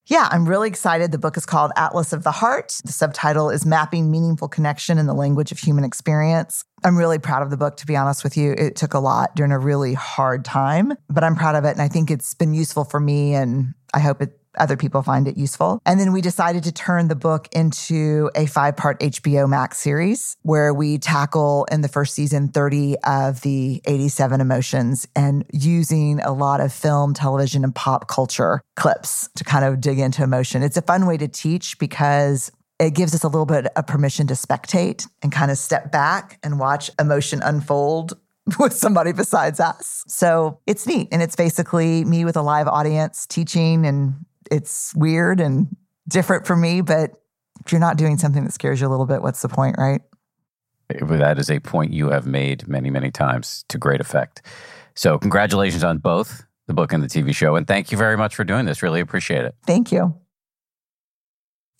[0.09, 1.13] Yeah, I'm really excited.
[1.13, 2.81] The book is called Atlas of the Heart.
[2.83, 6.65] The subtitle is Mapping Meaningful Connection in the Language of Human Experience.
[6.83, 8.55] I'm really proud of the book, to be honest with you.
[8.57, 11.73] It took a lot during a really hard time, but I'm proud of it.
[11.73, 13.35] And I think it's been useful for me.
[13.35, 15.81] And I hope it other people find it useful.
[15.87, 20.37] And then we decided to turn the book into a five part HBO Max series
[20.43, 26.33] where we tackle in the first season 30 of the 87 emotions and using a
[26.33, 30.63] lot of film, television, and pop culture clips to kind of dig into emotion.
[30.63, 34.27] It's a fun way to teach because it gives us a little bit of permission
[34.29, 38.17] to spectate and kind of step back and watch emotion unfold
[38.59, 40.05] with somebody besides us.
[40.07, 41.09] So it's neat.
[41.13, 44.15] And it's basically me with a live audience teaching and
[44.51, 45.75] it's weird and
[46.09, 47.13] different for me, but
[47.65, 50.01] if you're not doing something that scares you a little bit, what's the point, right?
[50.89, 54.43] That is a point you have made many, many times to great effect.
[54.95, 57.57] So, congratulations on both the book and the TV show.
[57.57, 58.83] And thank you very much for doing this.
[58.83, 59.55] Really appreciate it.
[59.67, 60.15] Thank you.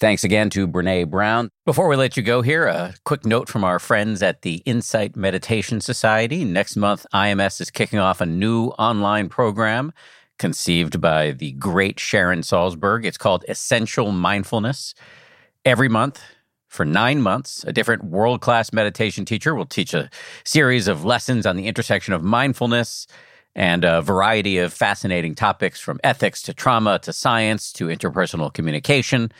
[0.01, 1.49] Thanks again to Brene Brown.
[1.65, 5.17] Before we let you go here, a quick note from our friends at the Insight
[5.17, 6.45] Meditation Society.
[6.45, 9.93] Next month, IMS is kicking off a new online program
[10.39, 13.05] conceived by the great Sharon Salzberg.
[13.05, 14.95] It's called Essential Mindfulness.
[15.65, 16.23] Every month,
[16.69, 20.11] for nine months, a different world class meditation teacher will teach a
[20.45, 23.07] series of lessons on the intersection of mindfulness
[23.55, 29.33] and a variety of fascinating topics from ethics to trauma to science to interpersonal communication.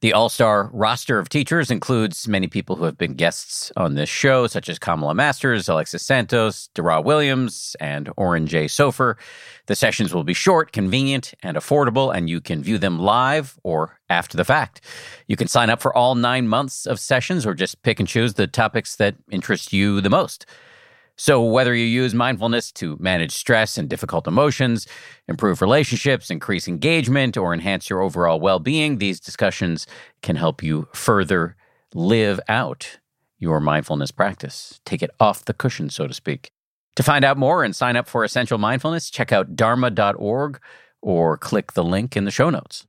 [0.00, 4.08] The all star roster of teachers includes many people who have been guests on this
[4.08, 8.64] show, such as Kamala Masters, Alexis Santos, Dara Williams, and Oren J.
[8.64, 9.16] Sofer.
[9.66, 13.98] The sessions will be short, convenient, and affordable, and you can view them live or
[14.08, 14.80] after the fact.
[15.28, 18.34] You can sign up for all nine months of sessions or just pick and choose
[18.34, 20.46] the topics that interest you the most.
[21.22, 24.86] So, whether you use mindfulness to manage stress and difficult emotions,
[25.28, 29.86] improve relationships, increase engagement, or enhance your overall well being, these discussions
[30.22, 31.56] can help you further
[31.92, 33.00] live out
[33.38, 34.80] your mindfulness practice.
[34.86, 36.52] Take it off the cushion, so to speak.
[36.96, 40.58] To find out more and sign up for Essential Mindfulness, check out dharma.org
[41.02, 42.86] or click the link in the show notes.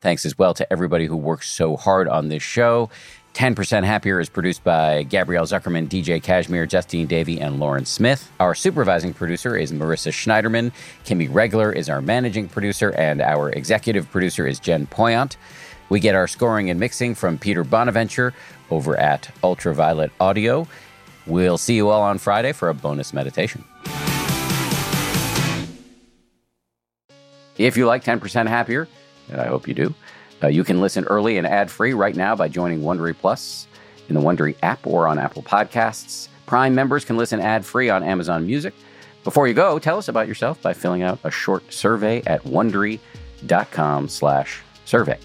[0.00, 2.90] Thanks as well to everybody who works so hard on this show.
[3.34, 8.30] 10% Happier is produced by Gabrielle Zuckerman, DJ Cashmere, Justine Davey, and Lauren Smith.
[8.38, 10.70] Our supervising producer is Marissa Schneiderman.
[11.06, 15.36] Kimmy Regler is our managing producer, and our executive producer is Jen Poyant.
[15.88, 18.34] We get our scoring and mixing from Peter Bonaventure
[18.70, 20.68] over at Ultraviolet Audio.
[21.26, 23.64] We'll see you all on Friday for a bonus meditation.
[27.56, 28.88] If you like 10% Happier,
[29.30, 29.94] and I hope you do,
[30.42, 33.66] uh, you can listen early and ad free right now by joining Wondery Plus
[34.08, 36.28] in the Wondery app or on Apple Podcasts.
[36.46, 38.74] Prime members can listen ad free on Amazon Music.
[39.24, 45.18] Before you go, tell us about yourself by filling out a short survey at wondery.com/survey.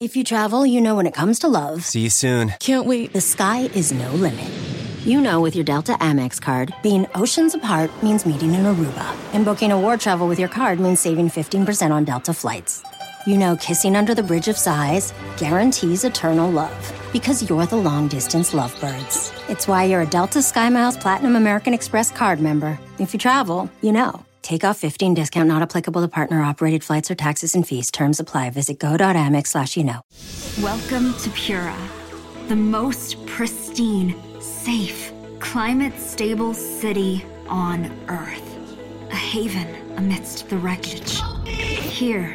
[0.00, 1.84] If you travel, you know when it comes to love.
[1.84, 2.54] See you soon.
[2.58, 3.12] Can't wait.
[3.12, 4.48] The sky is no limit.
[5.04, 9.44] You know, with your Delta Amex card, being oceans apart means meeting in Aruba, and
[9.44, 12.82] booking a war travel with your card means saving 15% on Delta flights.
[13.26, 18.08] You know, kissing under the bridge of sighs guarantees eternal love because you're the long
[18.08, 19.30] distance lovebirds.
[19.48, 22.78] It's why you're a Delta SkyMiles Platinum American Express card member.
[22.98, 24.24] If you travel, you know.
[24.40, 27.90] Take off 15 discount not applicable to partner operated flights or taxes and fees.
[27.90, 28.50] Terms apply.
[28.50, 30.00] Visit go.amex slash you know.
[30.62, 31.76] Welcome to Pura,
[32.48, 38.56] the most pristine, safe, climate stable city on Earth.
[39.12, 39.68] A haven
[39.98, 41.20] amidst the wreckage.
[41.46, 42.34] Here,